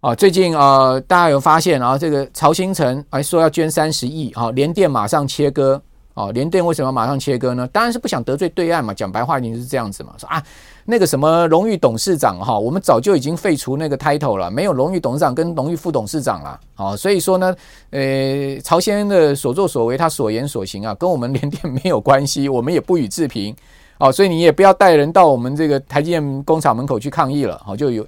[0.00, 5.80] 啊，最近呃，大家有发现啊，这个曹兴诚还说要捐三十亿啊，联电马上切割
[6.14, 7.68] 啊，联电为什么马上切割呢？
[7.70, 10.42] 当然是不想得罪对岸嘛，讲白话一点是这样子嘛，说啊，
[10.86, 17.54] 那个什么荣誉董事长哈，我们早就已经废除那个 title 了，没有荣誉董事长跟荣誉副董事长了，啊，所以说呢，
[17.90, 23.54] 呃，曹先生的所作所为，他所言所行啊，跟我们联电没有关系，我们也不予置评，
[23.98, 28.06] 哦，所以你也不要带人到我们这个台积电工厂门口去抗议了，好，就有。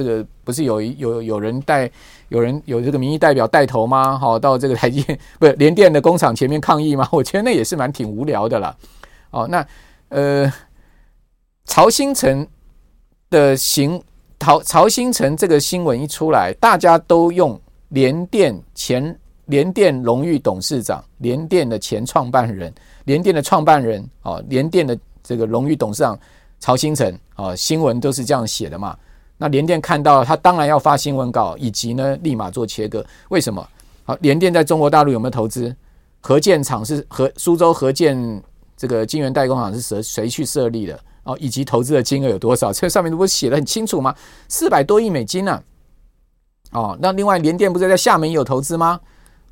[0.00, 1.90] 这个不是有有有人带
[2.30, 4.18] 有人有这个民意代表带头吗？
[4.18, 7.06] 好，到这个台积电 不是联电的工厂前面抗议吗？
[7.12, 8.74] 我觉得那也是蛮挺无聊的啦。
[9.30, 9.66] 哦，那
[10.08, 10.50] 呃，
[11.66, 12.46] 曹兴诚
[13.28, 14.02] 的行
[14.38, 22.72] 曹曹兴诚这个新闻一出来，大家都用联电前联电荣誉董事长、联电的前创办人、
[23.04, 26.18] 联电的创办人哦，联电的这个荣誉董事长
[26.58, 28.96] 曹兴诚啊，新闻都是这样写的嘛。
[29.42, 33.02] 那联电看到，他当然要发新闻稿，以及呢，立马做切割。
[33.30, 33.66] 为什么？
[34.04, 35.74] 好，联电在中国大陆有没有投资？
[36.20, 38.42] 核建厂是和苏州核建
[38.76, 41.00] 这个晶圆代工厂是谁谁去设立的？
[41.22, 42.70] 哦，以及投资的金额有多少？
[42.70, 44.14] 这上面不是写的很清楚吗？
[44.46, 45.62] 四百多亿美金呢、
[46.72, 49.00] 哦，那另外联电不是在厦门有投资吗？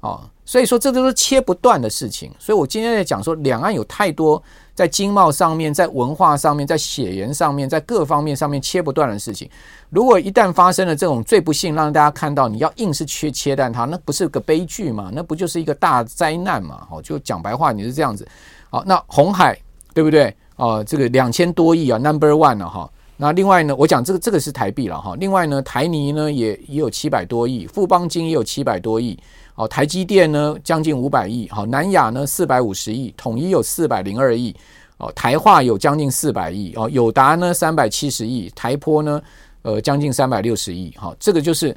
[0.00, 2.30] 哦，所以说这都是切不断的事情。
[2.38, 4.40] 所以我今天在讲说，两岸有太多
[4.74, 9.50] 在经贸上面、在文化上面、在血缘上面、在各方面上面切不断的事情。
[9.90, 15.10] 如果一旦发生了这种最不幸，让大家看到你要硬是去切断它，那不是个悲剧嘛？
[15.12, 16.86] 那不就是一个大灾难吗？
[16.90, 18.26] 哦，就讲白话，你是这样子。
[18.70, 19.58] 好，那红海
[19.92, 20.32] 对不对？
[20.54, 22.88] 哦，这个两千多亿啊，Number One 了哈。
[23.16, 25.16] 那另外呢，我讲这个这个是台币了哈。
[25.18, 29.18] 另外呢，台泥呢也也有七百多亿，富邦金也有七百多亿。
[29.58, 34.54] 哦，台积电呢将近五百亿，好，南亚呢四百五十亿，统一有四百零二亿，
[34.98, 39.20] 哦，台化有将近四百亿，哦，友达呢三百七十亿，台玻呢
[39.62, 41.76] 呃将近三百六十亿，好，这个就是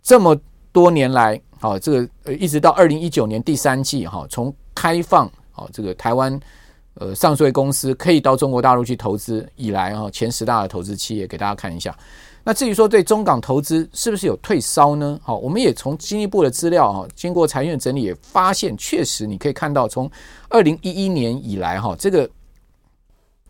[0.00, 0.40] 这么
[0.70, 6.38] 多年来，好，这个呃一直到二零一九年第三季，哈，从开放，好，这个台湾
[6.94, 11.92] 呃上市公司可以到中国大陆去投资以来，哈，前十大的投资企业给大家看一下。
[12.48, 15.20] 那至于说对中港投资是不是有退烧呢？
[15.22, 20.10] 好，我们也从经济部的资料啊，经过财院整理也发现，确实你可以看到，从
[20.48, 22.26] 二零一一年以来哈，这个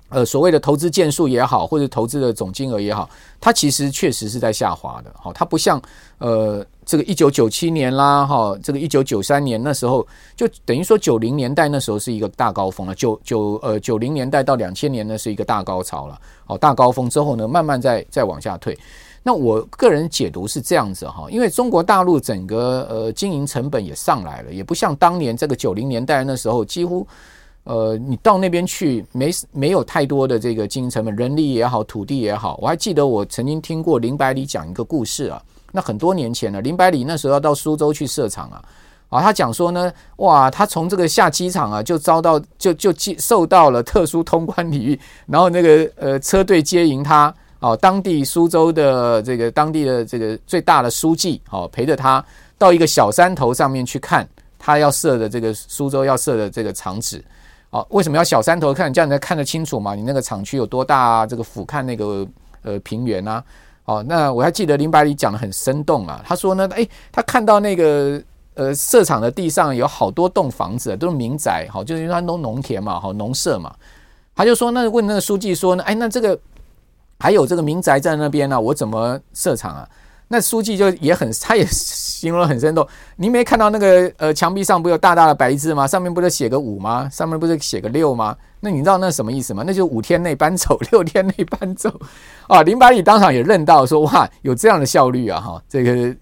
[0.08, 3.08] 呃所谓的投资件数也好，或者投资的总金额也好，
[3.40, 5.12] 它其实确实是在下滑的。
[5.14, 5.80] 好，它不像
[6.18, 12.94] 呃这个一九九七年啦，哈，这个一九九三年那时候，就等于说九零年代那时候是一个大高峰了。
[12.94, 16.18] 九九呃九零年代到两千年呢是一个大高潮了。
[16.46, 18.78] 好，大高峰之后呢，慢慢再再往下退。
[19.22, 27.06] 那我个人解读是这样子哈，因为中国大陆整个呃经营成本也上来了，也不像当年这个九零年代那时候，几乎
[27.68, 32.58] 呃你到那边去没没有太多的这个经营成本，人力也好，土地也好。
[32.62, 38.64] 我还记得我曾经听过林百里讲一个故事啊，那很多年前了，林百里那时候要到苏州去设厂啊。
[39.10, 52.22] 啊，他讲说呢，哇，他从这个下机场啊，就遭到就就接受到了特殊通关礼遇，然后那个呃车队接迎他，哦，当地苏州的这个当地的这个最大的书记，哦，陪着他
[52.58, 57.24] 到一个小山头上面去看他要设的这个苏州要设的这个厂址，
[57.70, 58.92] 哦，为什么要小山头看？
[58.92, 59.94] 这样你才看得清楚嘛？
[59.94, 61.26] 你那个厂区有多大啊？
[61.26, 62.26] 这个俯瞰那个
[62.62, 63.44] 呃平原啊，
[63.84, 68.22] 哦，那我还记得林百里讲得很生动啊，他说呢，诶，他看到那个。
[68.54, 73.72] 呃，设厂的地上有好多栋房子，都是民宅，好，就是因为他弄农田嘛，好，农舍嘛。
[74.34, 76.36] 他就说，那问那个书记说呢，哎，那这个
[77.20, 79.88] 还有这个民宅在那边呢，我怎么设厂啊？
[80.26, 81.64] 那书记就也很， 他也
[82.18, 82.86] 形容很生动。
[83.16, 85.86] 您没看到那个呃墙壁上不有大大的白字吗？
[85.86, 87.08] 上面不是写个五吗？
[87.10, 88.36] 上面不是写个六吗？
[88.60, 89.62] 那你知道那什么意思吗？
[89.66, 91.88] 那就五天内搬走， 六天内搬走。
[92.48, 96.16] 啊，林百里当场也认到说，哇，有这样的效率啊，哈，这个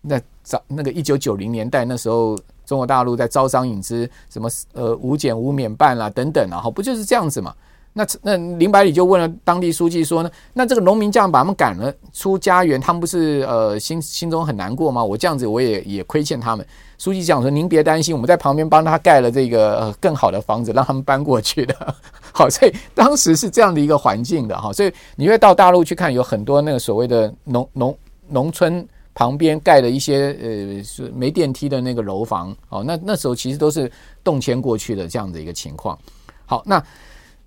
[0.00, 0.20] 那。
[0.44, 2.36] 早那个一九九零年代那时候，
[2.66, 7.54] 中国大陆在招商引资，什么呃无减无免办啦等等啊，哈，不就是这样子嘛？
[7.92, 15.04] 那那林百里就问了当地书记说呢，那这个农民这样把他们赶了出家园，他们不是呃心心中很难过吗？
[15.04, 16.66] 我这样子我也也亏欠他们。
[16.98, 21.94] 书记讲说，您别担心，我们在旁边帮他盖了这个更好的房子，让他们搬过去的。
[22.32, 27.96] 好，所以当时是这样的一个环境的哈，所以你会到大陆去看，有很多那个所谓的农农
[28.28, 28.86] 农村。
[29.14, 33.92] 旁边盖了一些呃是没电梯的那个楼房哦，那那时候其实都是
[34.24, 35.98] 动迁过去的这样的一个情况。
[36.46, 36.82] 好，那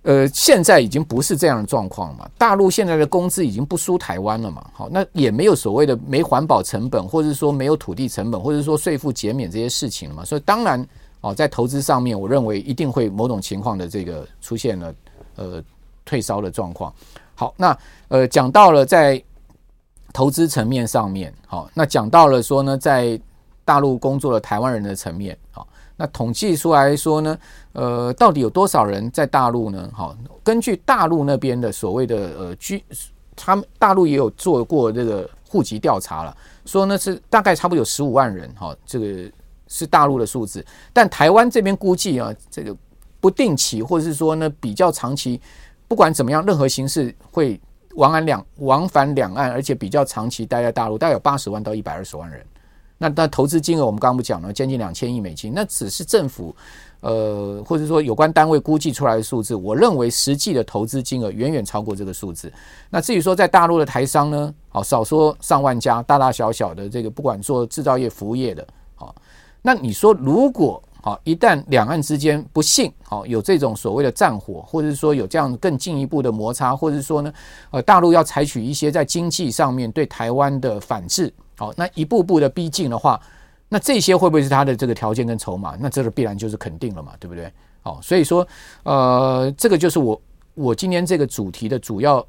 [0.06, 4.64] 呃现在已经不是这样的状况嘛，大陆现在的工资已经不输台湾了嘛。
[4.72, 10.24] 好，那也没有所谓的没环保成本，或者说没有土地成本，或者说税负减免这些事情了嘛。
[10.24, 10.86] 所以当然
[11.20, 14.94] 哦，在投资上面，我认为一定会某种情况的这个出现了
[15.34, 15.62] 呃
[16.04, 16.90] 退烧的状况。
[17.34, 17.76] 好，那
[18.08, 19.22] 呃讲到了在。
[20.12, 23.20] 投资层面上面，好，那讲到了说呢，在
[23.66, 27.38] 大陆工作的台湾人的层面，好，那统计出来说呢，
[27.72, 29.90] 呃，到底有多少人在大陆呢？
[29.94, 32.84] 好，根据大陆那边的所谓的呃居，
[33.34, 39.30] 他们大陆也有做过这个户籍调查了，说呢是大概差不多有十五万人，哈，这个
[39.68, 42.76] 是大陆的数字，但台湾这边估计啊，这个
[43.20, 45.40] 不定期或者是说呢比较长期，
[45.88, 47.60] 不管怎么样，任何形式会。
[47.96, 52.44] 往返两往返两岸，而且比较长期待在大陆，大概有八十万到一百二十万人。
[52.98, 56.54] 那那投资金额，我们刚刚不讲了，将近两千亿美金，那只是政府
[57.00, 59.54] 呃或者说有关单位估计出来的数字。
[59.54, 62.52] 我认为实际的投资金额远远超过这个数字。
[62.90, 69.14] 那至于说在大陆的台商呢，好少说上万家，大大小小的这个不管做制造业、服务业的，好，
[69.62, 70.82] 那你说如果。
[71.02, 77.32] 好，一旦两岸之间不幸好有这种所谓的战火，或者是说有这样更进一步的摩擦，或者是说呢，
[77.70, 83.20] 呃，大陆要采取一些在经济上面对台湾的反制，好，那一步步的逼近的话，
[83.68, 85.76] 那这些会不会是他的这个条件跟筹码？
[85.80, 87.52] 那这个必然就是肯定了嘛，对不对？
[87.82, 88.46] 好，所以说，
[88.84, 90.20] 呃，这个就是我
[90.54, 92.24] 我今天这个主题的主要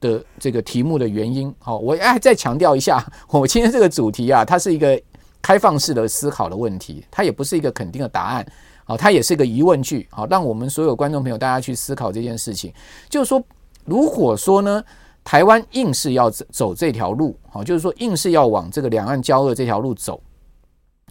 [0.00, 1.54] 的这个题目的原因。
[1.58, 5.00] 好，我哎再强调一下， 我今天这个主题啊，它是一个。
[5.44, 8.46] 开放式的思考的问题，它也不是一个肯定的答案，
[8.84, 12.72] 好，它也是一个疑问句，好，让我们所有观众朋友大家去思考这件事情，
[13.10, 13.42] 就是说，
[13.84, 14.84] 如果说呢，
[15.24, 20.20] 台湾硬是要走这条路，好，就是说硬是要往这个两岸交恶这条路走，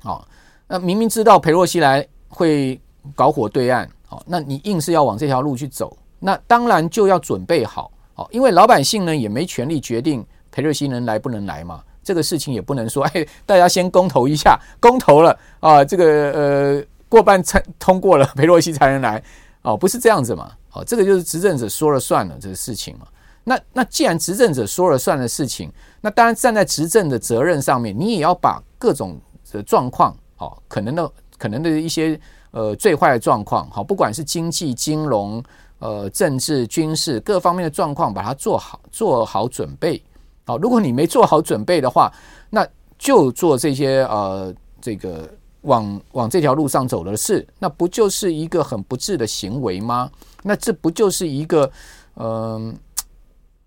[0.03, 0.27] 好，
[0.67, 2.79] 那明明知道裴洛西来会
[3.15, 19.23] 搞火对岸，好，那你硬是要往这条路去走，那当然就要准备好，好，因为老百姓呢也没权利决定裴洛西能来不能来嘛，这个事情也不能说， 哎，大家先公投一下，公投了啊，这个呃过半才通过了， 裴洛西才能来，
[19.61, 23.07] 哦，不是这样子嘛，哦，这个就是执政者说了算了这个事情嘛。
[23.43, 29.19] 那那既然执政者说了算的事情，那当然站在执政的责任上面，你也要把各种
[29.51, 32.19] 的状况，哦，可能的可能的一些
[32.51, 35.43] 呃最坏的状况，好，不管是经济、金融、
[35.79, 40.01] 呃政治、军事各方面的状况，把它做好做好准备。
[40.45, 42.13] 好，如果你没做好准备的话，
[42.51, 42.65] 那
[42.99, 45.27] 就做这些呃这个
[45.61, 50.11] 往往这条路上走的事，那不就是一个很不智的行为吗？
[50.43, 51.71] 那这不就是一个
[52.17, 52.77] 嗯？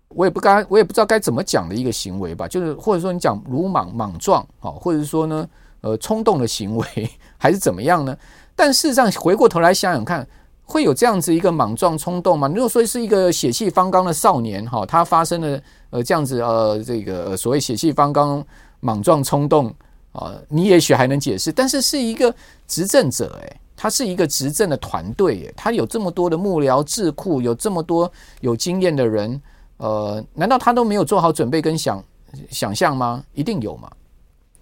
[0.09, 5.47] 我也不该，我也不知道该怎么讲的一个行为吧，就是或者说你讲鲁莽莽撞啊，或者说呢，
[5.81, 6.85] 呃，冲动的行为
[7.37, 8.15] 还是怎么样呢？
[8.55, 10.25] 但事实上，回过头来想想看，
[10.63, 12.47] 会有这样子一个莽撞冲动吗？
[12.47, 18.41] 如果说是一个血气方刚的少年哈，他发生了呃这样子呃这个所谓血气方刚、
[18.79, 19.73] 莽撞冲动
[20.13, 21.51] 啊，你也许还能解释。
[21.51, 22.33] 但是是一个
[22.67, 29.41] 执政者诶，他是一个执政的团队诶，他有这么多的幕僚智库，有这么多有经验的人。
[29.77, 32.03] 呃，难道他都没有做好准备跟想
[32.49, 33.23] 想象吗？
[33.33, 33.91] 一定有嘛。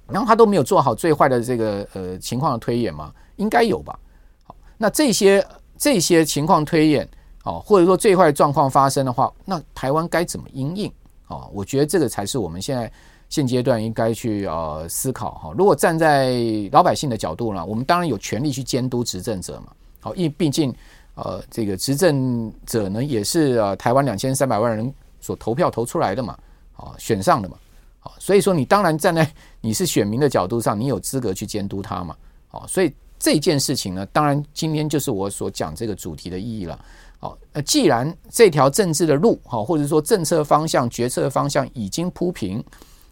[0.06, 3.12] 然后他都没有做好最坏的这个呃情况的推演吗？
[3.38, 3.98] 应该有吧。
[4.44, 5.44] 好，那这些
[5.78, 7.08] 这些情况推演，
[7.46, 10.92] 哦，或者说最坏状况发生的话，那台湾该怎么因应？
[11.28, 12.92] 哦，我觉得这个才是我们现在
[13.30, 15.54] 现阶段应该去呃思考哈。
[15.58, 16.34] 如果站在
[16.72, 19.72] 老百姓的角度呢，我们当然有权利去监督执政者嘛。
[20.02, 20.76] 好，因为毕竟
[21.16, 24.94] 呃这个执政者呢也是呃台湾两千三百万人。
[25.24, 26.38] 所投票投出来的嘛，
[26.76, 27.56] 啊，选上的嘛，
[28.02, 29.26] 啊，所以说你当然站在
[29.62, 32.14] 你是选民的角度上，你有资格去监督他嘛，
[32.52, 36.78] 啊，所以这件事情呢，当然今天就是我所讲这个主题的意义了，
[37.20, 42.62] 好，那既然这条政治的路，哈，或者说政策方向、决策方向已经铺平，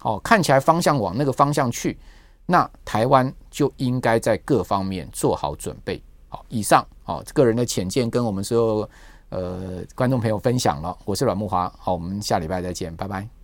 [0.02, 1.98] 哦，看起来方向往那个方向去，
[2.46, 8.90] 那台湾就应该在各方面做好准备，好，以上，啊，个人的浅见跟我们所有。
[9.32, 13.41] 呃，观众朋友分享了，我是阮慕华，好，我们下礼拜再见，拜拜。